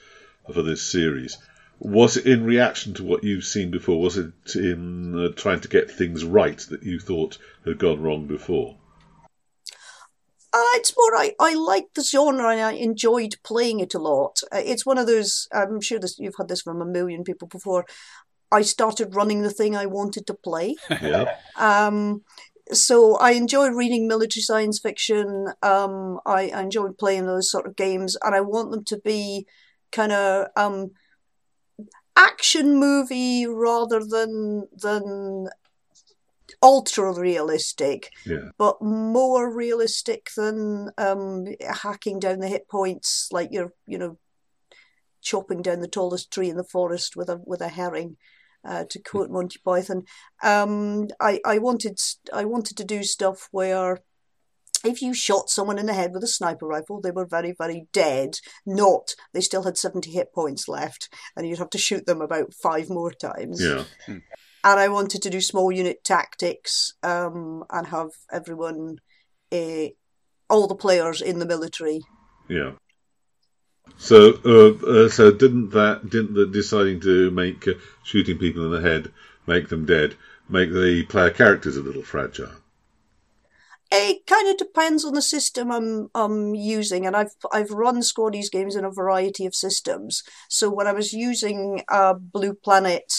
[0.53, 1.37] for this series,
[1.85, 4.01] was it in reaction to what you've seen before?
[4.01, 8.25] Was it in uh, trying to get things right that you thought had gone wrong
[8.25, 8.77] before?
[10.51, 14.39] Uh, it's more I, I liked the genre and I enjoyed playing it a lot.
[14.51, 17.47] Uh, it's one of those I'm sure this, you've had this from a million people
[17.47, 17.85] before.
[18.51, 20.75] I started running the thing I wanted to play.
[21.01, 21.35] Yeah.
[21.57, 22.23] Um,
[22.71, 25.49] so I enjoy reading military science fiction.
[25.61, 29.45] Um, I, I enjoy playing those sort of games, and I want them to be
[29.91, 30.91] kind of um,
[32.15, 35.49] action movie rather than than
[36.61, 38.49] ultra realistic, Yeah.
[38.57, 44.17] but more realistic than um, hacking down the hit points like you're you know
[45.21, 48.17] chopping down the tallest tree in the forest with a with a herring.
[48.67, 50.01] Uh, to quote Monty Python,
[50.41, 51.99] um, I, I wanted
[52.33, 54.01] I wanted to do stuff where
[54.85, 57.87] if you shot someone in the head with a sniper rifle, they were very, very
[57.91, 58.39] dead.
[58.65, 62.53] Not they still had 70 hit points left, and you'd have to shoot them about
[62.53, 63.61] five more times.
[63.61, 63.83] Yeah.
[64.07, 68.97] And I wanted to do small unit tactics um, and have everyone,
[69.51, 69.89] uh,
[70.49, 72.01] all the players in the military.
[72.47, 72.71] Yeah.
[73.97, 77.73] So, uh, uh, so didn't that didn't the deciding to make uh,
[78.03, 79.11] shooting people in the head
[79.45, 80.15] make them dead
[80.49, 82.49] make the player characters a little fragile?
[83.91, 88.51] It kind of depends on the system I'm I'm using, and I've I've run Squaddies
[88.51, 90.23] games in a variety of systems.
[90.49, 93.13] So when I was using uh, Blue Planet,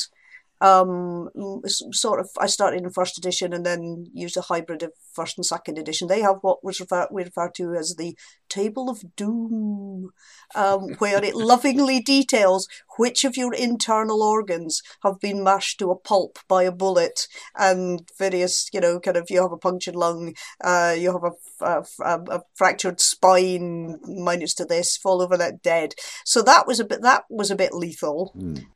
[0.60, 1.30] um,
[1.66, 5.46] sort of, I started in first edition and then used a hybrid of first and
[5.46, 6.08] second edition.
[6.08, 8.16] They have what was refer- we refer to as the
[8.48, 10.10] Table of Doom,
[10.54, 15.96] um, where it lovingly details which of your internal organs have been mashed to a
[15.96, 17.26] pulp by a bullet,
[17.58, 21.64] and various, you know, kind of you have a punctured lung, uh, you have a,
[21.64, 25.94] a, a, a fractured spine, minus to this, fall over that dead.
[26.24, 28.32] So that was a bit that was a bit lethal.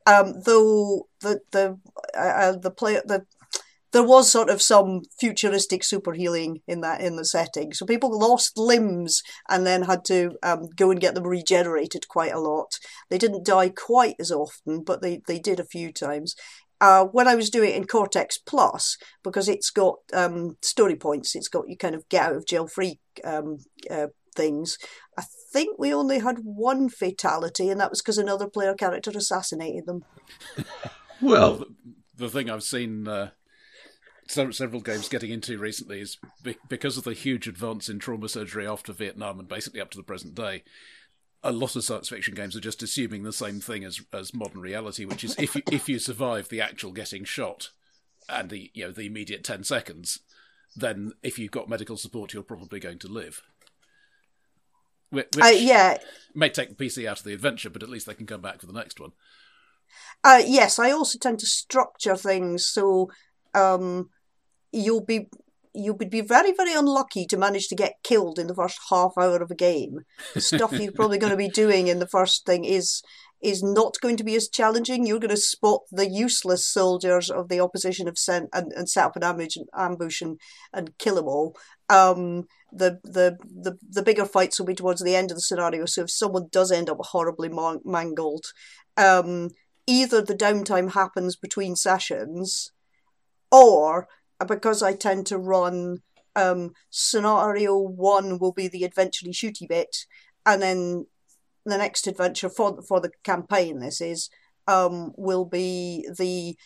[0.06, 1.78] Um, though the the
[2.16, 3.26] uh, uh, the play the
[3.92, 7.72] there was sort of some futuristic super healing in that in the setting.
[7.72, 12.32] So people lost limbs and then had to um, go and get them regenerated quite
[12.32, 12.78] a lot.
[13.08, 16.34] They didn't die quite as often, but they, they did a few times.
[16.80, 21.34] Uh, when I was doing it in Cortex Plus, because it's got um, story points,
[21.34, 23.58] it's got you kind of get out of jail free um,
[23.90, 24.78] uh, things.
[25.18, 29.86] I think we only had one fatality, and that was because another player character assassinated
[29.86, 30.04] them.
[31.22, 31.66] Well,
[32.16, 33.30] the thing I've seen uh,
[34.30, 38.28] several, several games getting into recently is be- because of the huge advance in trauma
[38.28, 40.62] surgery after Vietnam and basically up to the present day.
[41.42, 44.60] A lot of science fiction games are just assuming the same thing as as modern
[44.60, 47.70] reality, which is if you, if you survive the actual getting shot
[48.28, 50.20] and the you know the immediate ten seconds,
[50.76, 53.42] then if you've got medical support, you're probably going to live.
[55.10, 55.96] Which Uh, yeah,
[56.34, 58.60] may take the PC out of the adventure, but at least they can come back
[58.60, 59.12] for the next one.
[60.22, 63.10] Uh, yes, I also tend to structure things so
[63.54, 64.10] um,
[64.72, 65.28] you'll be
[65.72, 69.12] you would be very very unlucky to manage to get killed in the first half
[69.16, 70.00] hour of a game.
[70.34, 73.02] The stuff you're probably going to be doing in the first thing is
[73.40, 75.06] is not going to be as challenging.
[75.06, 79.16] You're going to spot the useless soldiers of the opposition sent and, and set up
[79.16, 80.38] an ambush, ambush and,
[80.72, 81.56] and kill them all.
[81.88, 85.86] Um, the, the the the bigger fights will be towards the end of the scenario.
[85.86, 88.46] So if someone does end up horribly man- mangled,
[88.96, 89.50] um,
[89.86, 92.72] either the downtime happens between sessions
[93.50, 94.06] or
[94.46, 95.98] because I tend to run
[96.36, 100.06] um, scenario one will be the adventure shooty bit,
[100.46, 101.06] and then
[101.64, 104.30] the next adventure for for the campaign this is
[104.66, 106.56] um, will be the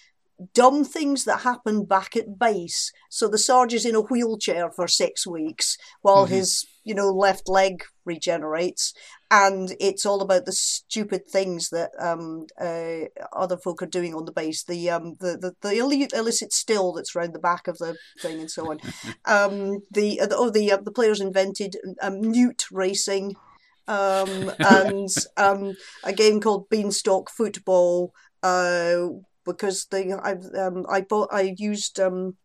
[0.53, 2.93] dumb things that happen back at base.
[3.09, 7.49] So the Sarge is in a wheelchair for six weeks while his you know left
[7.49, 8.93] leg regenerates,
[9.31, 14.25] and it's all about the stupid things that um, uh, other folk are doing on
[14.25, 14.65] the base.
[14.65, 18.41] The um, the the, the illi- illicit still that's round the back of the thing
[18.41, 18.81] and so on.
[19.25, 23.37] um, the uh, the- oh the uh, the players invented um, newt racing.
[23.87, 25.75] Um, and um,
[26.05, 29.09] a game called Beanstalk Football, uh,
[29.45, 32.37] because they I um I bought I used um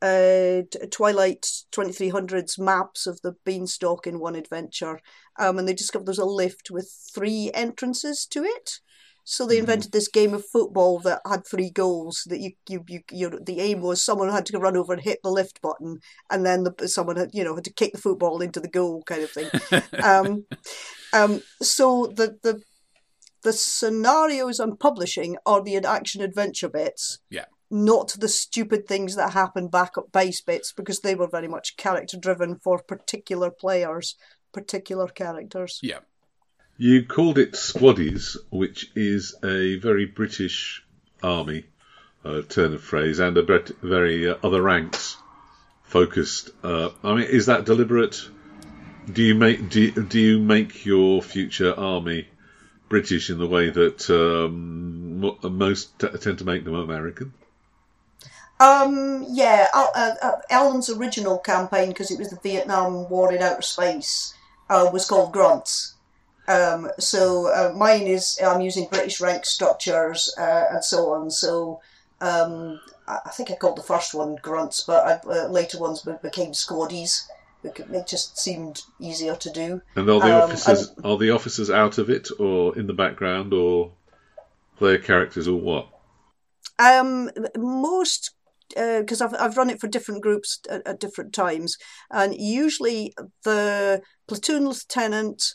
[0.00, 5.00] uh Twilight 2300's maps of the beanstalk in one adventure
[5.38, 8.80] um and they discovered there's a lift with three entrances to it.
[9.24, 13.00] So they invented this game of football that had three goals that you you you,
[13.12, 16.44] you the aim was someone had to run over and hit the lift button and
[16.44, 19.22] then the, someone had you know had to kick the football into the goal kind
[19.22, 19.48] of thing.
[20.02, 20.44] Um
[21.12, 22.60] um so the the
[23.42, 27.18] the scenarios I'm publishing are the action adventure bits.
[27.30, 27.46] Yeah.
[27.72, 31.76] not the stupid things that happen back at base bits because they were very much
[31.78, 34.14] character driven for particular players,
[34.52, 35.80] particular characters.
[35.82, 36.00] Yeah.
[36.76, 40.84] You called it Squaddies, which is a very British
[41.22, 41.64] army
[42.24, 43.42] uh, turn of phrase and a
[43.82, 45.16] very uh, other ranks
[45.82, 46.50] focused.
[46.62, 48.20] Uh, I mean, is that deliberate?
[49.10, 52.28] Do you make do, do you make your future army
[52.92, 57.32] British in the way that um, most t- tend to make them American?
[58.60, 63.62] Um, yeah, uh, uh, Alan's original campaign, because it was the Vietnam War in outer
[63.62, 64.34] space,
[64.68, 65.94] uh, was called Grunts.
[66.46, 71.30] Um, so uh, mine is I'm using British rank structures uh, and so on.
[71.30, 71.80] So
[72.20, 72.78] um,
[73.08, 77.26] I think I called the first one grunts, but I, uh, later ones became squaddies.
[77.64, 79.82] It just seemed easier to do.
[79.94, 82.92] And are the um, officers and, are the officers out of it, or in the
[82.92, 83.92] background, or
[84.76, 85.88] player characters, or what?
[86.78, 88.34] Um, most
[88.74, 91.76] because uh, I've I've run it for different groups at, at, different times,
[92.10, 95.54] and usually the platoon lieutenant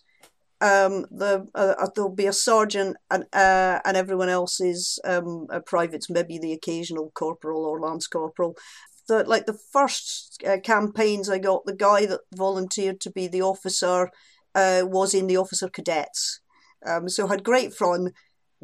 [0.59, 5.47] um, the uh, uh, there'll be a sergeant and uh, and everyone else is um,
[5.51, 8.55] a privates, maybe the occasional corporal or lance corporal.
[9.07, 13.41] The like the first uh, campaigns I got, the guy that volunteered to be the
[13.41, 14.09] officer
[14.53, 16.41] uh, was in the officer cadets,
[16.85, 18.11] um, so had great fun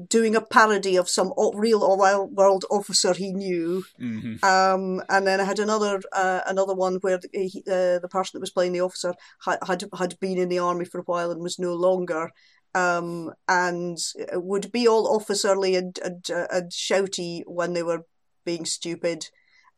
[0.09, 1.97] doing a parody of some real
[2.31, 3.83] world officer he knew.
[4.01, 4.43] Mm-hmm.
[4.43, 8.31] Um, and then I had another uh, another one where the, he, uh, the person
[8.33, 9.13] that was playing the officer
[9.45, 12.31] had, had had been in the army for a while and was no longer.
[12.75, 13.99] Um, and
[14.33, 18.07] would be all officerly and, and, uh, and shouty when they were
[18.45, 19.29] being stupid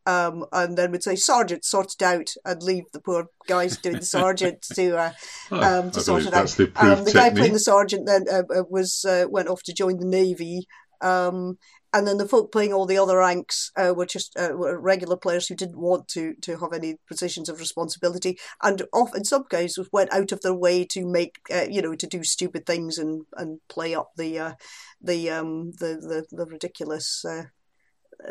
[0.05, 3.97] um, and then would say, "Sergeant, sort it out," and leave the poor guys doing
[3.97, 5.11] the sergeant to uh,
[5.51, 6.47] oh, um, to sort it out.
[6.49, 9.73] The, um, the guy playing the sergeant then uh, uh, was uh, went off to
[9.73, 10.67] join the navy.
[11.01, 11.57] Um,
[11.93, 15.15] and then the folk playing all the other ranks uh, were just uh, were regular
[15.15, 19.89] players who didn't want to to have any positions of responsibility, and often some cases
[19.93, 23.59] went out of their way to make you know to do stupid things and, and
[23.69, 24.55] play up the
[25.01, 27.23] the um the the, the ridiculous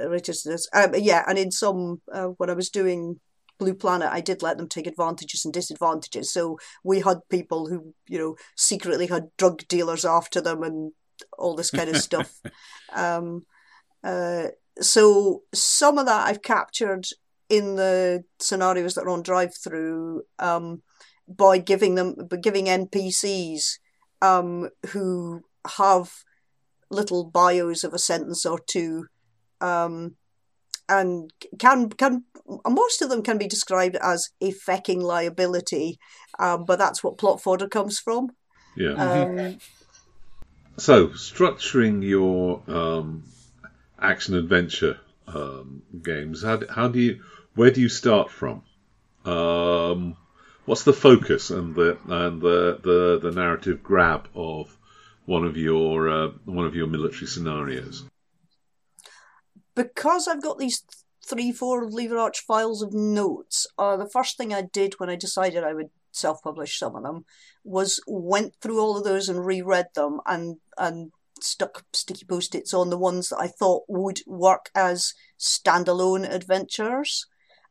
[0.06, 0.68] righteousness.
[0.72, 3.20] Um, yeah, and in some uh, when I was doing
[3.58, 6.32] Blue Planet, I did let them take advantages and disadvantages.
[6.32, 10.92] So we had people who you know secretly had drug dealers after them and
[11.38, 12.40] all this kind of stuff.
[12.92, 13.46] Um,
[14.02, 14.48] uh,
[14.80, 17.06] so some of that I've captured
[17.48, 20.82] in the scenarios that are on DriveThru um,
[21.28, 23.78] by giving them by giving NPCs
[24.20, 25.42] um, who
[25.76, 26.12] have
[26.90, 29.06] little bios of a sentence or two
[29.64, 30.16] um,
[30.88, 32.24] and can can
[32.68, 35.98] most of them can be described as a fecking liability,
[36.38, 38.30] um, but that's what plot fodder comes from.
[38.76, 38.92] Yeah.
[38.92, 39.58] Um,
[40.76, 43.24] so structuring your um,
[43.98, 47.22] action adventure um, games, how do, how do you
[47.54, 48.62] where do you start from?
[49.24, 50.16] Um,
[50.66, 54.76] what's the focus and the and the, the, the narrative grab of
[55.24, 58.04] one of your uh, one of your military scenarios?
[59.74, 60.84] Because I've got these
[61.24, 65.16] three, four Lever Arch files of notes, uh, the first thing I did when I
[65.16, 67.24] decided I would self publish some of them
[67.64, 72.72] was went through all of those and reread them and and stuck sticky post its
[72.72, 77.26] on the ones that I thought would work as standalone adventures.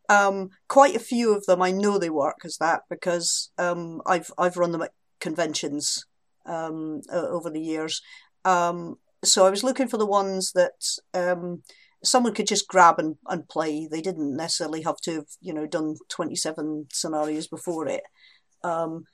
[0.09, 4.31] Um, quite a few of them I know they work as that because um, I've
[4.37, 6.05] I've run them at conventions
[6.45, 8.01] um, over the years.
[8.43, 11.63] Um, so I was looking for the ones that um,
[12.03, 13.87] someone could just grab and, and play.
[13.89, 18.03] They didn't necessarily have to have, you know, done 27 scenarios before it.
[18.63, 19.05] Um,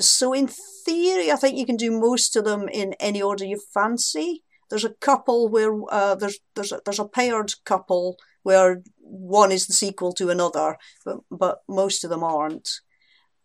[0.00, 3.60] so in theory, I think you can do most of them in any order you
[3.72, 4.42] fancy.
[4.70, 9.66] There's a couple where uh, there's there's a, there's a paired couple where one is
[9.66, 12.68] the sequel to another, but but most of them aren't.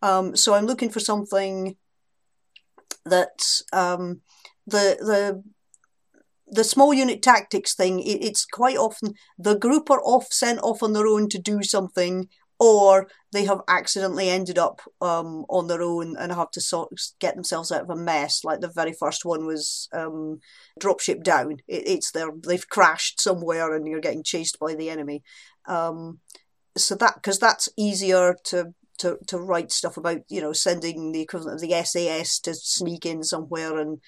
[0.02, 1.76] Um, so I'm looking for something
[3.04, 4.22] that um,
[4.66, 5.44] the the
[6.50, 10.82] the small unit tactics thing, it, it's quite often the group are off sent off
[10.82, 12.28] on their own to do something,
[12.58, 16.98] or they have accidentally ended up um, on their own and have to sort of
[17.18, 18.44] get themselves out of a mess.
[18.44, 20.40] Like the very first one was um,
[20.78, 21.58] dropship down.
[21.68, 25.22] It, it's there; they've crashed somewhere and you're getting chased by the enemy.
[25.66, 26.20] Um,
[26.76, 31.22] so that because that's easier to to, to write stuff about, you know, sending the
[31.22, 33.98] equivalent of the SAS to sneak in somewhere and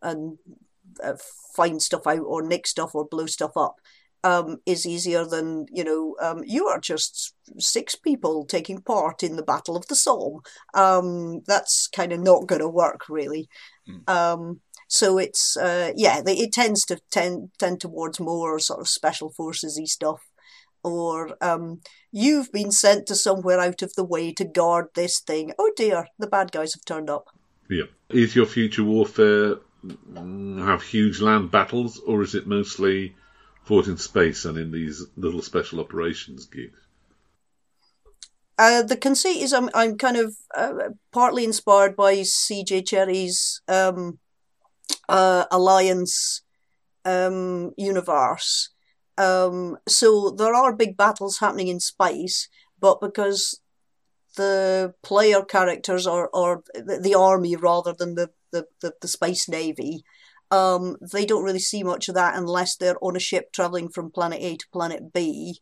[0.00, 0.38] and
[1.02, 1.14] uh,
[1.54, 3.76] find stuff out or nick stuff or blow stuff up
[4.24, 9.36] um, is easier than you know um, you are just six people taking part in
[9.36, 10.40] the battle of the somme
[10.74, 13.48] um, that's kind of not going to work really
[13.88, 14.56] mm.
[14.88, 19.30] So it's uh, yeah, they, it tends to tend tend towards more sort of special
[19.30, 20.26] forcesy stuff,
[20.82, 25.52] or um, you've been sent to somewhere out of the way to guard this thing.
[25.58, 27.26] Oh dear, the bad guys have turned up.
[27.68, 29.56] Yeah, is your future warfare
[30.14, 33.14] have huge land battles, or is it mostly
[33.64, 36.78] fought in space and in these little special operations gigs?
[38.58, 42.82] Uh, the conceit is I'm I'm kind of uh, partly inspired by C.J.
[42.82, 44.18] Cherryh's um,
[45.08, 46.42] uh, Alliance
[47.04, 48.70] um, universe.
[49.16, 52.48] Um, so there are big battles happening in space,
[52.80, 53.60] but because
[54.36, 59.48] the player characters are, are the, the army rather than the, the, the, the space
[59.48, 60.02] navy,
[60.50, 64.10] um, they don't really see much of that unless they're on a ship traveling from
[64.10, 65.60] planet A to planet B.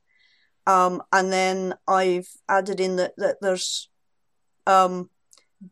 [0.67, 3.89] Um, and then I've added in that, that there's
[4.67, 5.11] um,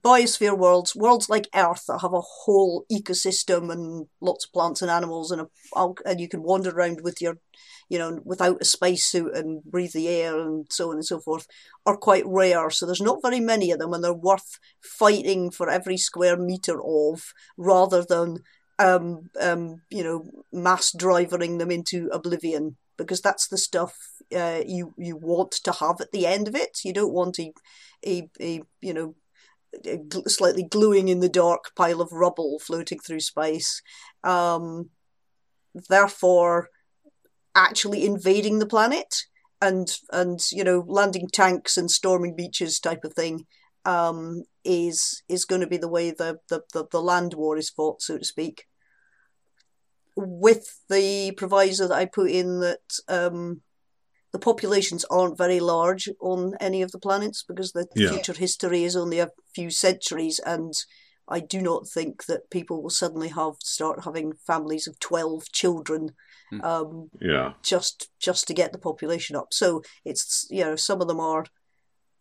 [0.03, 4.91] biosphere worlds, worlds like Earth that have a whole ecosystem and lots of plants and
[4.91, 7.39] animals, and a, and you can wander around with your,
[7.89, 11.47] you know, without a spacesuit and breathe the air and so on and so forth,
[11.85, 12.71] are quite rare.
[12.71, 16.81] So there's not very many of them, and they're worth fighting for every square meter
[16.83, 18.39] of, rather than,
[18.79, 23.97] um, um, you know, mass driving them into oblivion because that's the stuff
[24.35, 26.81] uh, you you want to have at the end of it.
[26.85, 27.53] You don't want a
[28.07, 29.15] a, a you know
[30.27, 33.83] slightly gluing in the dark pile of rubble floating through space.
[34.23, 34.91] Um,
[35.89, 36.69] therefore,
[37.55, 39.15] actually invading the planet
[39.61, 43.47] and and you know landing tanks and storming beaches type of thing
[43.85, 47.71] um, is is going to be the way the, the, the, the land war is
[47.71, 48.67] fought, so to speak
[50.17, 53.63] with the proviso that I put in that um,
[54.35, 58.11] the populations aren't very large on any of the planets because the yeah.
[58.11, 60.73] future history is only a few centuries, and
[61.29, 66.17] I do not think that people will suddenly have start having families of twelve children.
[66.51, 66.61] Hmm.
[66.63, 69.53] Um, yeah, just just to get the population up.
[69.53, 71.45] So it's you know some of them are.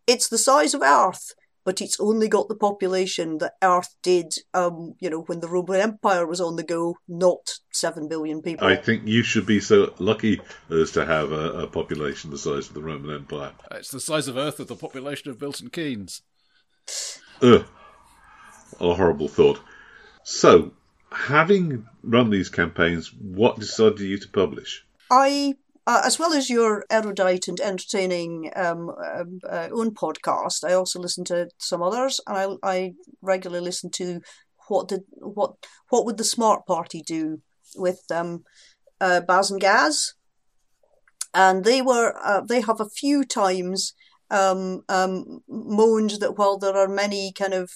[0.05, 1.32] It's the size of Earth,
[1.64, 5.80] but it's only got the population that Earth did, um, you know, when the Roman
[5.80, 8.68] Empire was on the go, not seven billion people.
[8.68, 12.68] I think you should be so lucky as to have a, a population the size
[12.68, 13.53] of the Roman Empire.
[13.72, 16.22] It's the size of Earth of the population of Milton Keynes.
[17.41, 17.66] Ugh.
[18.80, 19.59] A horrible thought.
[20.24, 20.74] So,
[21.11, 24.86] having run these campaigns, what decided you to publish?
[25.11, 25.55] I
[25.86, 31.00] uh, as well as your erudite and entertaining um, um, uh, own podcast, I also
[31.00, 34.22] listen to some others, and I, I regularly listen to
[34.68, 35.56] what did what
[35.90, 37.42] what would the smart party do
[37.76, 38.44] with um,
[39.02, 40.14] uh, Baz and Gaz,
[41.34, 43.94] and they were uh, they have a few times
[44.30, 47.72] um, um, moaned that while there are many kind of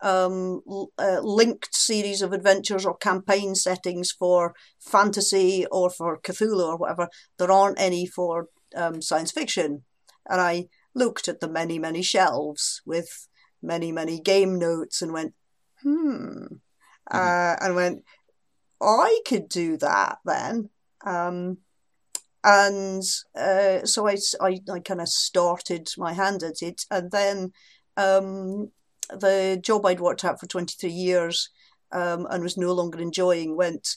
[0.00, 0.62] um,
[0.98, 7.08] uh, linked series of adventures or campaign settings for fantasy or for Cthulhu or whatever.
[7.38, 9.82] There aren't any for um, science fiction.
[10.28, 13.28] And I looked at the many, many shelves with
[13.62, 15.34] many, many game notes and went,
[15.82, 16.54] hmm, mm-hmm.
[17.10, 18.04] uh, and went,
[18.80, 20.70] I could do that then.
[21.04, 21.58] Um,
[22.44, 23.02] and
[23.36, 26.84] uh, so I, I, I kind of started my hand at it.
[26.90, 27.52] And then
[27.96, 28.70] um,
[29.10, 31.50] the job I'd worked at for 23 years
[31.92, 33.96] um, and was no longer enjoying went,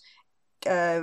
[0.68, 1.02] uh,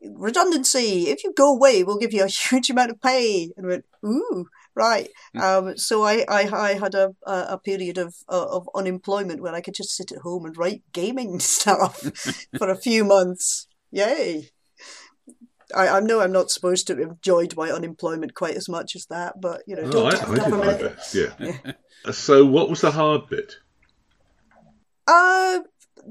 [0.00, 3.52] redundancy, if you go away, we'll give you a huge amount of pay.
[3.56, 5.08] And went, ooh, right.
[5.34, 5.40] Hmm.
[5.40, 9.74] Um, so I, I, I had a, a period of, of unemployment where I could
[9.74, 11.98] just sit at home and write gaming stuff
[12.58, 13.66] for a few months.
[13.90, 14.51] Yay.
[15.74, 19.06] I, I know I'm not supposed to have enjoyed my unemployment quite as much as
[19.06, 21.14] that, but you know, oh, I, I did my best.
[21.14, 21.32] Yeah.
[21.38, 22.12] yeah.
[22.12, 23.56] So, what was the hard bit?
[25.06, 25.60] Uh,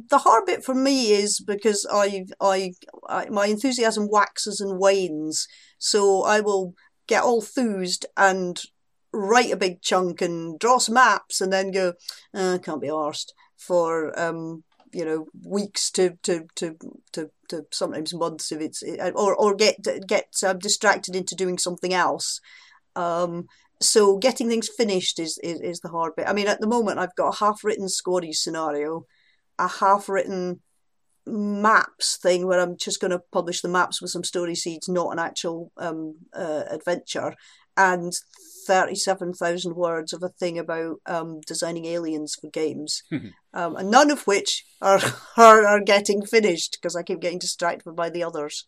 [0.09, 2.74] the hard bit for me is because I, I,
[3.09, 5.47] I, my enthusiasm waxes and wanes.
[5.78, 6.76] So I will
[7.07, 8.62] get all enthused and
[9.14, 11.93] write a big chunk and draw some maps, and then go,
[12.34, 16.78] oh, I can't be arsed for um, you know weeks to to to
[17.14, 18.84] to, to sometimes months if it's
[19.16, 19.76] or or get
[20.08, 20.26] get
[20.58, 22.41] distracted into doing something else.
[22.95, 23.47] Um,
[23.82, 26.28] so getting things finished is, is, is the hard bit.
[26.28, 29.06] I mean, at the moment, I've got a half written Scottish scenario,
[29.58, 30.62] a half written
[31.26, 35.12] maps thing where I'm just going to publish the maps with some story seeds, not
[35.12, 37.36] an actual um, uh, adventure,
[37.78, 38.13] and
[38.67, 43.03] 37,000 words of a thing about um, designing aliens for games,
[43.53, 44.99] um, and none of which are,
[45.38, 48.65] are, are getting finished because I keep getting distracted by the others.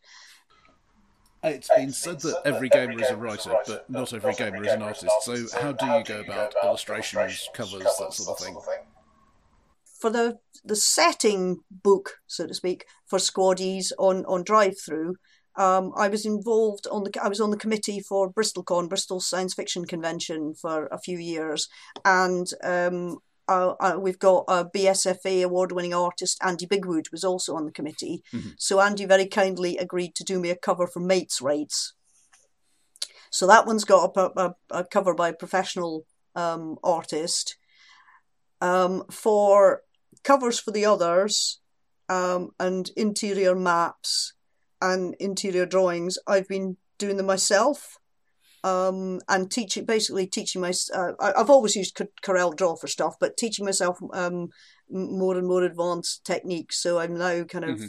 [1.45, 4.81] It's been said that every gamer is a writer, but not every gamer is an
[4.81, 5.11] artist.
[5.23, 8.55] So, how do you go about illustrations, covers, that sort of thing?
[10.03, 15.15] for the the setting book, so to speak, for Squaddies on on drive through.
[15.55, 19.53] Um, I was involved on the I was on the committee for BristolCon, Bristol Science
[19.53, 21.69] Fiction Convention, for a few years,
[22.03, 27.65] and um, uh, uh, we've got a BSFA award-winning artist Andy Bigwood was also on
[27.65, 28.23] the committee.
[28.33, 28.51] Mm-hmm.
[28.57, 31.93] So Andy very kindly agreed to do me a cover for Mates Rights.
[33.29, 37.57] So that one's got a, a, a cover by a professional um, artist.
[38.61, 39.81] Um, for
[40.23, 41.59] covers for the others
[42.07, 44.33] um, and interior maps
[44.83, 47.97] and interior drawings, I've been doing them myself
[48.63, 50.73] um, and teaching, basically teaching my.
[50.93, 54.49] Uh, I've always used CorelDRAW for stuff, but teaching myself um,
[54.89, 56.81] more and more advanced techniques.
[56.81, 57.77] So I'm now kind of.
[57.77, 57.87] Mm-hmm.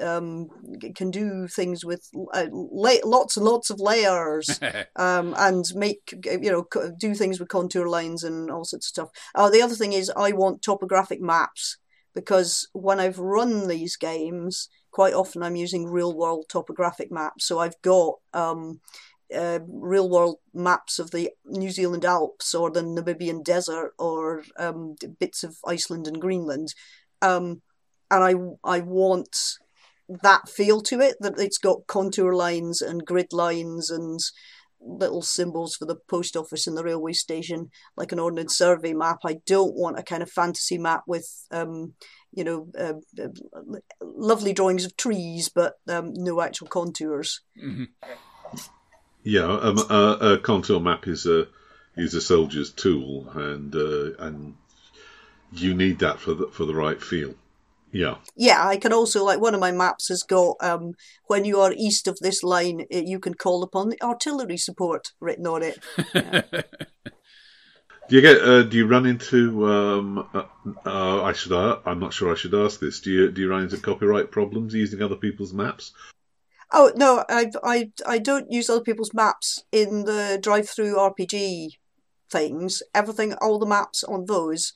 [0.00, 0.48] Um,
[0.96, 4.58] can do things with uh, la- lots and lots of layers,
[4.96, 6.66] um, and make you know
[6.98, 9.08] do things with contour lines and all sorts of stuff.
[9.36, 11.78] Uh, the other thing is I want topographic maps
[12.12, 17.46] because when I've run these games, quite often I'm using real world topographic maps.
[17.46, 18.80] So I've got um,
[19.36, 24.94] uh, real world maps of the New Zealand Alps or the Namibian desert or um,
[25.18, 26.74] bits of Iceland and Greenland.
[27.20, 27.62] Um,
[28.08, 28.34] and I,
[28.76, 29.36] I want
[30.06, 34.20] that feel to it that it's got contour lines and grid lines and
[34.84, 39.18] little symbols for the post office and the railway station, like an ordnance survey map.
[39.24, 41.94] I don't want a kind of fantasy map with, um,
[42.32, 47.40] you know, uh, uh, lovely drawings of trees, but um, no actual contours.
[47.62, 47.84] Mm-hmm.
[49.22, 51.48] Yeah, um, a, a, contour map is a
[51.96, 54.54] is a soldier's tool, and uh, and
[55.52, 57.34] you need that for the for the right feel.
[57.94, 58.16] Yeah.
[58.36, 60.94] Yeah, I can also like one of my maps has got um,
[61.26, 65.12] when you are east of this line, it, you can call upon the artillery support
[65.20, 65.78] written on it.
[66.14, 66.42] Yeah.
[68.08, 68.42] do you get?
[68.42, 69.66] Uh, do you run into?
[69.66, 70.42] Um, uh,
[70.84, 71.52] uh, I should.
[71.52, 72.32] Uh, I'm not sure.
[72.32, 73.00] I should ask this.
[73.00, 75.92] Do you do you run into copyright problems using other people's maps,
[76.76, 81.78] Oh no, I I I don't use other people's maps in the DriveThruRPG
[82.30, 82.82] things.
[82.92, 84.72] Everything, all the maps on those,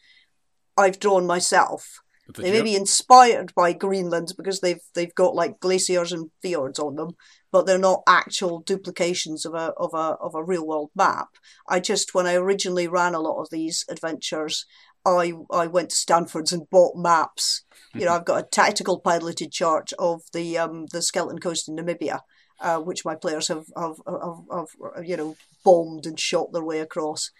[0.77, 1.99] I've drawn myself.
[2.37, 6.97] They may be inspired by Greenland because they've they've got like glaciers and fjords on
[6.97, 7.17] them,
[7.51, 11.29] but they're not actual duplications of a of a of a real world map.
[11.69, 14.67] I just when I originally ran a lot of these adventures,
[15.07, 17.65] I I went to Stanford's and bought maps
[17.95, 21.77] you know, I've got a tactical pilotage chart of the um, the Skeleton Coast in
[21.77, 22.21] Namibia,
[22.61, 26.81] uh, which my players have, have, have, have, you know, bombed and shot their way
[26.81, 27.31] across.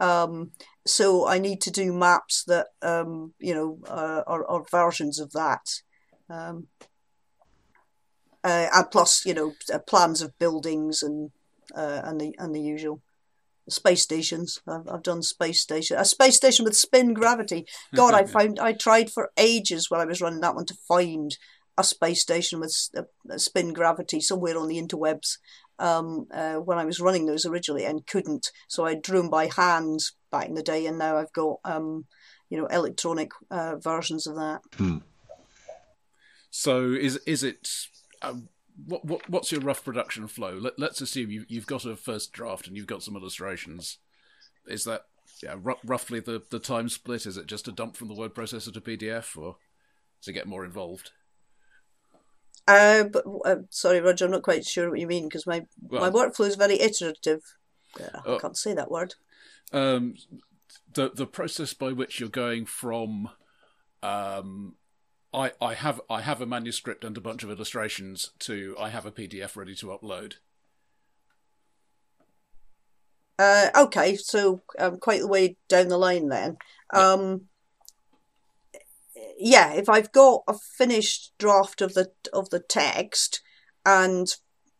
[0.00, 0.52] Um,
[0.88, 5.32] so I need to do maps that, um, you know, uh, are, are, versions of
[5.32, 5.82] that.
[6.30, 6.68] Um,
[8.44, 11.30] uh, and plus, you know, uh, plans of buildings and
[11.76, 13.02] uh, and the and the usual
[13.68, 14.60] space stations.
[14.66, 17.66] I've, I've done space station, a space station with spin gravity.
[17.94, 21.36] God, I found I tried for ages when I was running that one to find
[21.76, 25.38] a space station with a, a spin gravity somewhere on the interwebs.
[25.78, 29.48] Um, uh, when I was running those originally and couldn't, so I drew them by
[29.54, 30.00] hand
[30.30, 32.06] back in the day, and now I've got um,
[32.48, 34.60] you know electronic uh, versions of that.
[34.76, 34.98] Hmm.
[36.50, 37.68] So is is it?
[38.22, 38.48] Um,
[38.86, 40.58] what, what what's your rough production flow?
[40.58, 43.98] Let, us assume you, you've got a first draft and you've got some illustrations.
[44.66, 45.02] Is that
[45.42, 47.26] yeah r- roughly the, the time split?
[47.26, 49.56] Is it just a dump from the word processor to PDF, or
[50.20, 51.12] does it get more involved?
[52.68, 56.02] Uh, but, uh, sorry, Roger, I'm not quite sure what you mean because my well,
[56.02, 57.40] my workflow is very iterative.
[57.98, 59.14] I uh, can't say that word.
[59.72, 60.16] Um,
[60.92, 63.30] the the process by which you're going from
[64.02, 64.74] um,
[65.32, 69.06] I, I have I have a manuscript and a bunch of illustrations to I have
[69.06, 70.34] a PDF ready to upload.
[73.38, 76.58] Uh, okay, so um, quite the way down the line then.
[76.92, 77.47] Um,
[79.38, 83.40] yeah, if I've got a finished draft of the of the text
[83.86, 84.26] and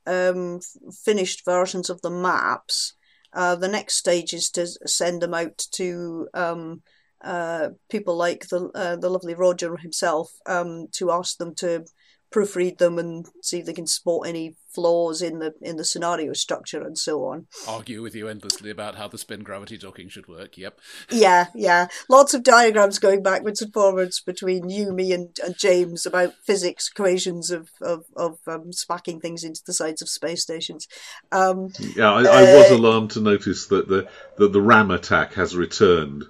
[0.06, 0.60] um,
[1.04, 2.94] finished versions of the maps,
[3.32, 6.82] uh, the next stage is to send them out to um,
[7.22, 11.84] uh, people like the uh, the lovely Roger himself um, to ask them to
[12.30, 16.32] proofread them and see if they can spot any flaws in the in the scenario
[16.32, 17.46] structure and so on.
[17.66, 20.58] Argue with you endlessly about how the spin gravity docking should work.
[20.58, 20.78] Yep.
[21.10, 21.88] Yeah, yeah.
[22.08, 26.90] Lots of diagrams going backwards and forwards between you, me, and, and James about physics
[26.90, 30.86] equations of of, of um, smacking things into the sides of space stations.
[31.32, 35.34] Um, yeah, I, I was uh, alarmed to notice that the that the ram attack
[35.34, 36.24] has returned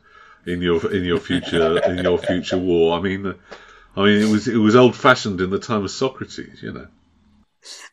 [0.46, 2.96] in your in your future in your future war.
[2.96, 3.34] I mean,
[3.98, 6.86] I mean it was it was old fashioned in the time of Socrates, you know.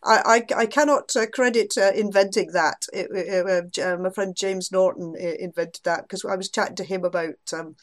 [0.04, 2.86] I, I, I cannot uh, credit uh, inventing that.
[2.94, 7.04] It, it, uh, my friend James Norton invented that because I was chatting to him
[7.04, 7.76] about um,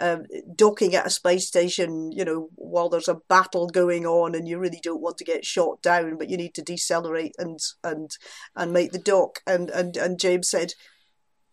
[0.00, 0.24] um,
[0.56, 4.58] docking at a space station, you know, while there's a battle going on and you
[4.58, 8.10] really don't want to get shot down, but you need to decelerate and and
[8.56, 9.38] and make the dock.
[9.46, 10.74] And and and James said,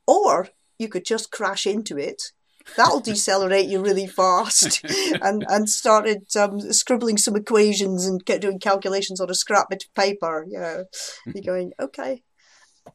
[0.07, 0.49] or
[0.79, 2.31] you could just crash into it
[2.75, 4.83] that'll decelerate you really fast.
[5.21, 9.85] And and started um, scribbling some equations and get doing calculations on a scrap bit
[9.85, 10.85] of paper You know,
[11.33, 12.23] you're going okay.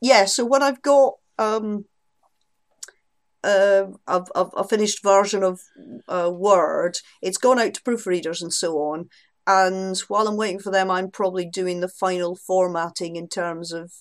[0.00, 1.84] Yeah so when i've got um
[3.42, 5.60] uh, a, a, a finished version of
[6.08, 9.08] uh, word it's gone out to proofreaders and so on.
[9.46, 13.92] And while i'm waiting for them i'm probably doing the final formatting in terms of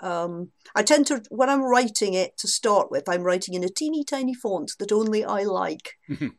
[0.00, 3.68] um, I tend to, when I'm writing it to start with, I'm writing in a
[3.68, 5.94] teeny tiny font that only I like.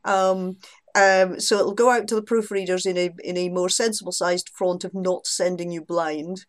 [0.06, 0.57] um,
[0.95, 4.49] um, so it'll go out to the proofreaders in a in a more sensible sized
[4.57, 6.45] font of not sending you blind.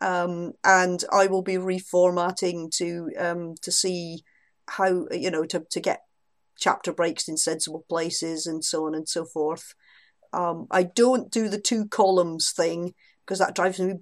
[0.00, 4.22] Um, and I will be reformatting to um, to see
[4.68, 6.00] how you know to to get
[6.58, 9.74] chapter breaks in sensible places and so on and so forth.
[10.32, 12.94] Um, I don't do the two columns thing
[13.24, 13.94] because that drives me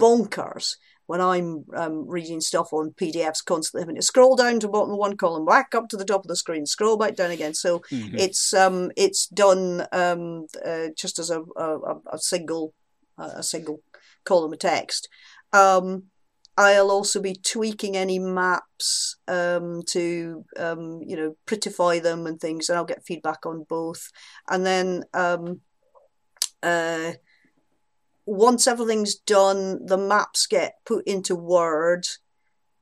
[0.00, 4.72] bonkers when I'm um, reading stuff on PDFs constantly having to scroll down to the
[4.72, 7.30] bottom of one column, back up to the top of the screen, scroll back down
[7.30, 7.54] again.
[7.54, 8.16] So mm-hmm.
[8.16, 12.72] it's um, it's done um, uh, just as a, a, a single
[13.18, 13.82] a single
[14.24, 15.08] column of text.
[15.52, 16.04] Um,
[16.56, 22.68] I'll also be tweaking any maps um, to um, you know prettify them and things,
[22.68, 24.08] and I'll get feedback on both.
[24.48, 25.60] And then um,
[26.62, 27.12] uh,
[28.26, 32.06] once everything's done, the maps get put into Word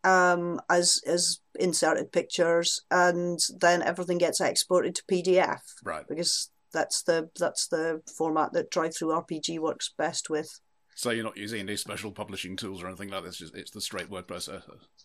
[0.05, 5.60] um, as as inserted pictures, and then everything gets exported to PDF.
[5.85, 6.06] Right.
[6.09, 10.60] Because that's the that's the format that DriveThruRPG works best with.
[10.94, 13.40] So you're not using any special publishing tools or anything like this.
[13.55, 14.62] It's the straight word processor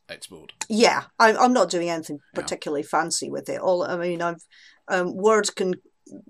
[0.10, 0.54] export.
[0.70, 3.00] Yeah, I'm I'm not doing anything particularly yeah.
[3.00, 3.62] fancy with it.
[3.62, 4.46] All I mean, I've
[4.88, 5.76] um, Word can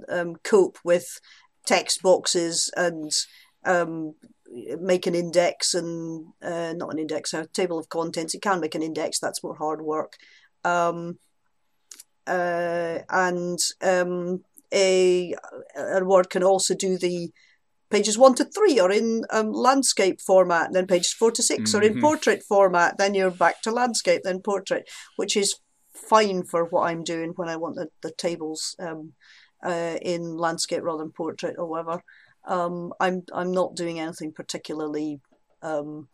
[0.09, 1.19] um, cope with
[1.65, 3.11] text boxes and
[3.67, 4.15] um,
[4.79, 8.33] make an index and uh, not an index, a table of contents.
[8.33, 9.19] It can make an index.
[9.19, 10.13] That's more hard work.
[10.63, 11.19] Um,
[12.25, 15.35] uh, and um, a,
[15.77, 17.31] a word can also do the
[17.89, 21.77] pages one to three are in um, landscape format, then pages four to 6 mm-hmm.
[21.77, 22.97] are in portrait format.
[22.97, 25.59] Then you're back to landscape, then portrait, which is
[25.93, 29.13] fine for what I'm doing when I want the, the tables um,
[29.63, 32.03] uh, in landscape rather than portrait or whatever.
[32.47, 35.19] Um, I'm I'm not doing anything particularly.
[35.61, 36.07] Um,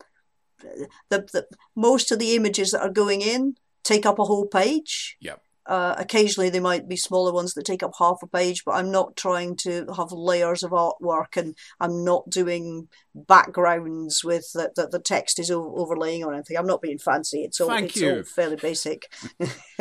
[1.10, 1.46] the, the
[1.76, 5.16] most of the images that are going in take up a whole page.
[5.20, 5.36] Yeah.
[5.66, 8.90] Uh, occasionally, there might be smaller ones that take up half a page, but I'm
[8.90, 14.88] not trying to have layers of artwork, and I'm not doing backgrounds with that the,
[14.88, 16.58] the, text is overlaying or anything.
[16.58, 17.44] I'm not being fancy.
[17.44, 18.16] It's all Thank it's you.
[18.16, 19.10] all fairly basic.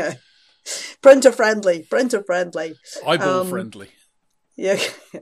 [1.02, 2.76] printer friendly, printer friendly,
[3.06, 3.90] eyeball um, friendly.
[4.56, 4.80] Yeah.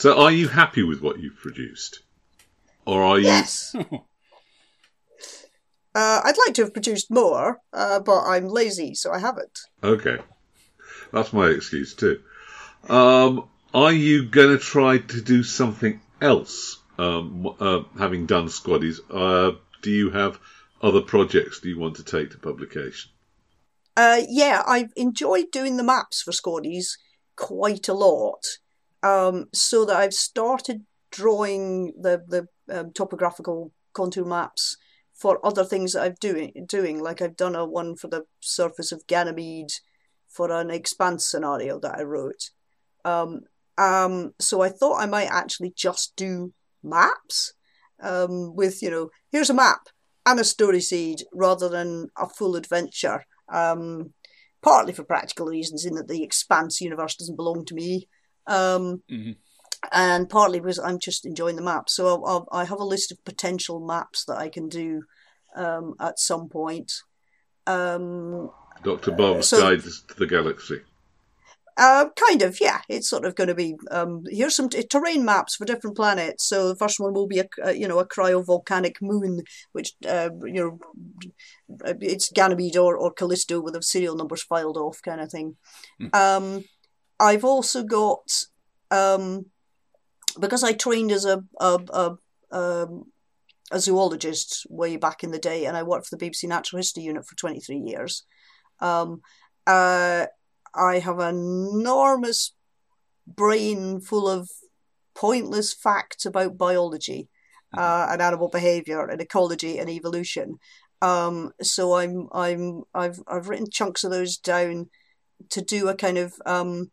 [0.00, 2.00] So, are you happy with what you've produced,
[2.86, 3.26] or are you?
[3.26, 3.74] Yes.
[3.76, 3.90] uh,
[5.94, 9.60] I'd like to have produced more, uh, but I'm lazy, so I haven't.
[9.84, 10.16] Okay,
[11.12, 12.18] that's my excuse too.
[12.88, 16.78] Um, are you going to try to do something else?
[16.98, 20.40] Um, uh, having done Squaddies, uh, do you have
[20.80, 23.10] other projects that you want to take to publication?
[23.98, 26.96] Uh, yeah, I've enjoyed doing the maps for Squaddies
[27.36, 28.46] quite a lot
[29.02, 34.76] um, so that I've started drawing the the um, topographical contour maps
[35.14, 37.00] for other things that I've doing doing.
[37.00, 39.72] Like I've done a one for the surface of Ganymede
[40.28, 42.50] for an expanse scenario that I wrote.
[43.04, 43.42] Um,
[43.76, 46.52] um, so I thought I might actually just do
[46.82, 47.54] maps
[48.02, 49.88] um, with you know here's a map
[50.26, 53.24] and a story seed rather than a full adventure.
[53.52, 54.14] Um,
[54.62, 58.08] partly for practical reasons, in that the expanse universe doesn't belong to me.
[58.46, 59.32] Um, mm-hmm.
[59.92, 61.88] And partly because I'm just enjoying the map.
[61.88, 65.04] So I'll, I'll, i have a list of potential maps that I can do
[65.56, 66.92] um, at some point.
[67.66, 68.50] Um,
[68.82, 69.12] Dr.
[69.12, 70.80] Bob's so, Guide to the Galaxy.
[71.76, 72.80] Uh, kind of, yeah.
[72.90, 76.46] It's sort of going to be um, here's some t- terrain maps for different planets.
[76.46, 79.42] So the first one will be a, a you know a cryovolcanic moon,
[79.72, 80.78] which uh, you know
[82.00, 85.56] it's Ganymede or, or Callisto with the serial numbers filed off, kind of thing.
[86.00, 86.14] Mm.
[86.14, 86.64] Um,
[87.20, 88.44] I've also got
[88.90, 89.46] um,
[90.40, 92.16] because I trained as a a, a,
[92.56, 93.04] um,
[93.70, 97.04] a zoologist way back in the day, and I worked for the BBC Natural History
[97.04, 98.24] Unit for twenty three years.
[98.80, 99.22] Um,
[99.66, 100.26] uh,
[100.74, 102.54] I have an enormous
[103.26, 104.50] brain full of
[105.14, 107.28] pointless facts about biology.
[107.76, 110.58] uh, and animal behavior and ecology and evolution.
[111.02, 114.90] Um, so I'm I'm I've I've written chunks of those down
[115.50, 116.90] to do a kind of um,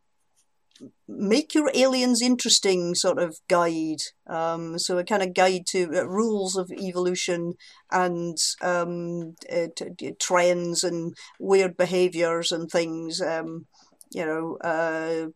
[1.07, 4.01] make your aliens interesting sort of guide.
[4.27, 7.53] Um, so a kind of guide to uh, rules of evolution
[7.91, 13.21] and um, uh, t- trends and weird behaviors and things.
[13.21, 13.67] Um,
[14.11, 15.27] you know, uh,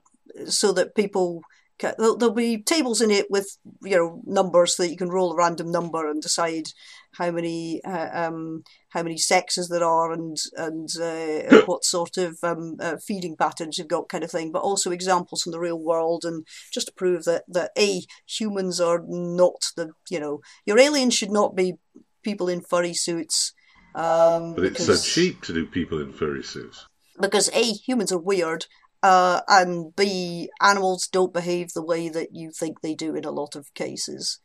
[0.45, 1.41] so that people
[1.81, 5.31] There'll, there'll, be tables in it with you know numbers so that you can roll
[5.31, 6.69] a random number and decide
[7.13, 12.37] how many uh, um, how many sexes there are and and uh, what sort of
[12.43, 14.51] um, uh, feeding patterns you've got, kind of thing.
[14.51, 18.79] But also examples from the real world and just to prove that that a humans
[18.79, 21.75] are not the you know your aliens should not be
[22.23, 23.53] people in furry suits.
[23.93, 26.85] Um, but it's so cheap to do people in furry suits.
[27.19, 28.65] Because a humans are weird
[29.03, 33.31] uh, and B, animals don't behave the way that you think they do in a
[33.31, 34.39] lot of cases.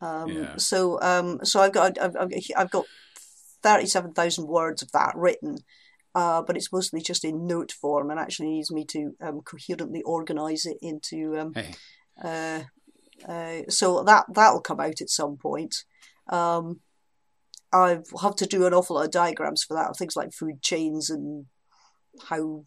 [0.00, 0.56] Um, yeah.
[0.56, 2.16] So, um, so I've got I've,
[2.56, 2.86] I've got
[3.62, 5.58] thirty-seven thousand words of that written,
[6.14, 10.02] uh, but it's mostly just in note form, and actually needs me to um, coherently
[10.02, 11.38] organise it into.
[11.38, 11.74] Um, hey.
[12.24, 12.62] uh,
[13.30, 15.84] uh, so that that'll come out at some point.
[16.28, 16.80] Um,
[17.72, 21.10] I have to do an awful lot of diagrams for that, things like food chains
[21.10, 21.46] and
[22.28, 22.64] how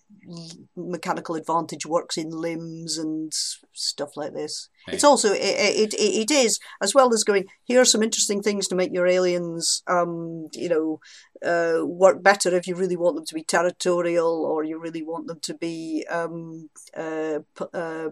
[0.75, 3.31] mechanical advantage works in limbs and
[3.73, 4.69] stuff like this.
[4.85, 4.93] Hey.
[4.93, 7.45] It's also it, it, it is as well as going.
[7.63, 10.99] Here are some interesting things to make your aliens, um, you know,
[11.45, 15.27] uh, work better if you really want them to be territorial or you really want
[15.27, 17.39] them to be um, uh,
[17.73, 18.09] uh,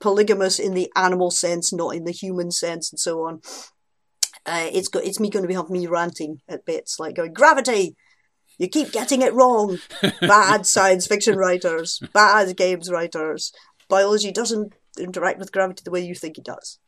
[0.00, 3.40] polygamous in the animal sense, not in the human sense, and so on.
[4.46, 7.32] Uh, it's got it's me going to be having me ranting at bits like going
[7.32, 7.96] gravity
[8.58, 9.78] you keep getting it wrong.
[10.20, 13.52] Bad science fiction writers, bad games writers.
[13.88, 16.78] Biology doesn't interact with gravity the way you think it does.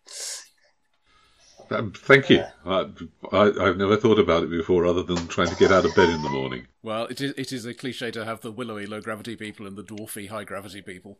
[1.71, 2.45] Um, thank you.
[2.65, 2.87] I,
[3.33, 6.23] have never thought about it before, other than trying to get out of bed in
[6.23, 6.69] the morning.
[6.83, 9.77] Well, it is, it is a cliche to have the willowy low gravity people and
[9.77, 11.19] the dwarfy high gravity people.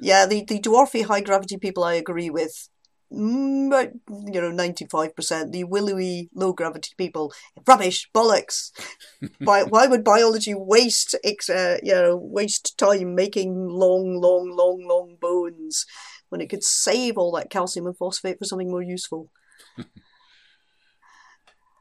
[0.00, 2.68] Yeah, the, the dwarfy high gravity people I agree with
[3.12, 4.00] Mm,
[4.32, 7.32] you know, 95%, the willowy, low gravity people,
[7.66, 8.70] rubbish, bollocks.
[9.38, 15.16] why, why would biology waste, uh, you know, waste time making long, long, long, long
[15.20, 15.86] bones
[16.28, 19.30] when it could save all that calcium and phosphate for something more useful?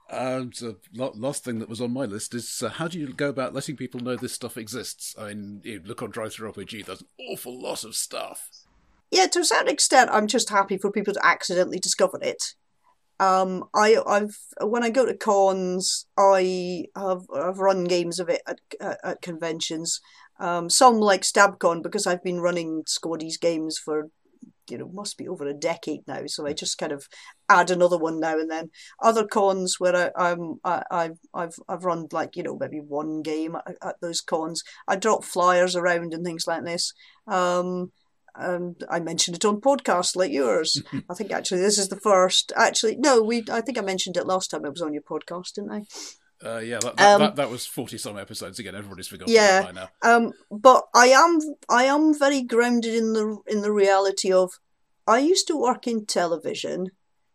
[0.10, 3.28] Um, so last thing that was on my list is uh, how do you go
[3.28, 5.14] about letting people know this stuff exists?
[5.20, 8.50] I mean, you look on DriveThruRPG, there's an awful lot of stuff
[9.12, 12.56] yeah, to a certain extent, I'm just happy for people to accidentally discover it.
[13.20, 18.42] Um, I, I've when I go to cons, I have I've run games of it
[18.48, 20.02] at at, at conventions.
[20.40, 24.10] Um, some like StabCon because I've been running Squaddies games for
[24.70, 26.28] you know must be over a decade now.
[26.28, 27.08] So I just kind of
[27.50, 28.70] add another one now and then.
[29.02, 33.22] Other cons where I, I'm I, I've I've I've run like you know maybe one
[33.24, 34.64] game at, at those cons.
[34.88, 36.94] I drop flyers around and things like this.
[37.26, 37.92] Um,
[38.38, 40.82] and I mentioned it on podcasts like yours.
[41.10, 42.52] I think actually this is the first.
[42.56, 43.44] Actually, no, we.
[43.52, 45.86] I think I mentioned it last time I was on your podcast, didn't I?
[46.46, 48.76] Uh, yeah, that, that, um, that, that, was forty some episodes again.
[48.76, 49.90] Everybody's forgotten yeah, by now.
[50.04, 54.52] Um, but I am I am very grounded in the in the reality of
[55.08, 56.92] I used to work in television.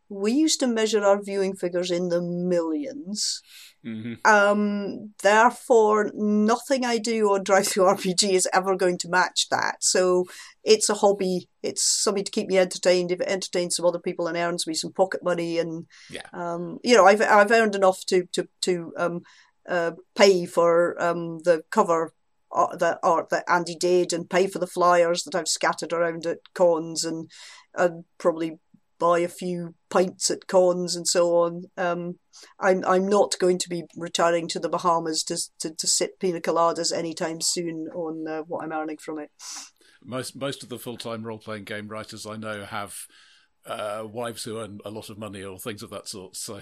[0.09, 3.41] We used to measure our viewing figures in the 1000000s
[3.85, 4.15] mm-hmm.
[4.27, 9.83] Um, therefore, nothing I do on Drive Through RPG is ever going to match that.
[9.83, 10.27] So
[10.65, 11.49] it's a hobby.
[11.63, 13.11] It's something to keep me entertained.
[13.11, 16.23] If it entertains some other people and earns me some pocket money, and yeah.
[16.33, 19.23] um, you know, I've I've earned enough to to to um,
[19.69, 22.13] uh, pay for um, the cover
[22.53, 26.27] uh, the art that Andy did, and pay for the flyers that I've scattered around
[26.27, 27.31] at cons, and
[27.75, 28.59] and probably
[28.99, 31.65] buy a few pints at cons and so on.
[31.77, 32.21] Um,
[32.61, 36.41] I'm I'm not going to be retiring to the Bahamas to to, to sip pina
[36.41, 39.31] coladas anytime soon on uh, what I'm earning from it
[40.05, 42.95] most most of the full time role playing game writers I know have
[43.67, 46.37] uh, wives who earn a lot of money or things of that sort.
[46.37, 46.61] So.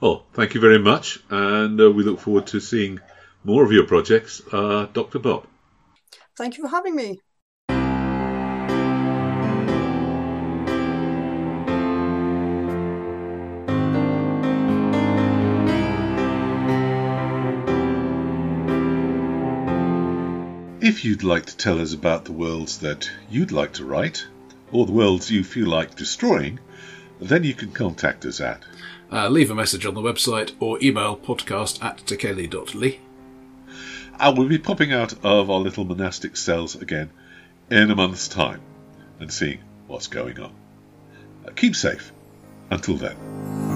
[0.00, 3.00] Well, thank you very much, and uh, we look forward to seeing
[3.42, 5.18] more of your projects, uh, Dr.
[5.18, 5.46] Bob.
[6.36, 7.20] Thank you for having me.
[20.98, 24.26] If you'd like to tell us about the worlds that you'd like to write,
[24.72, 26.58] or the worlds you feel like destroying,
[27.20, 28.64] then you can contact us at.
[29.12, 32.98] Uh, leave a message on the website or email podcast at tekeli.ly.
[34.18, 37.10] And we'll be popping out of our little monastic cells again
[37.70, 38.60] in a month's time
[39.20, 40.52] and seeing what's going on.
[41.46, 42.10] Uh, keep safe.
[42.72, 43.67] Until then.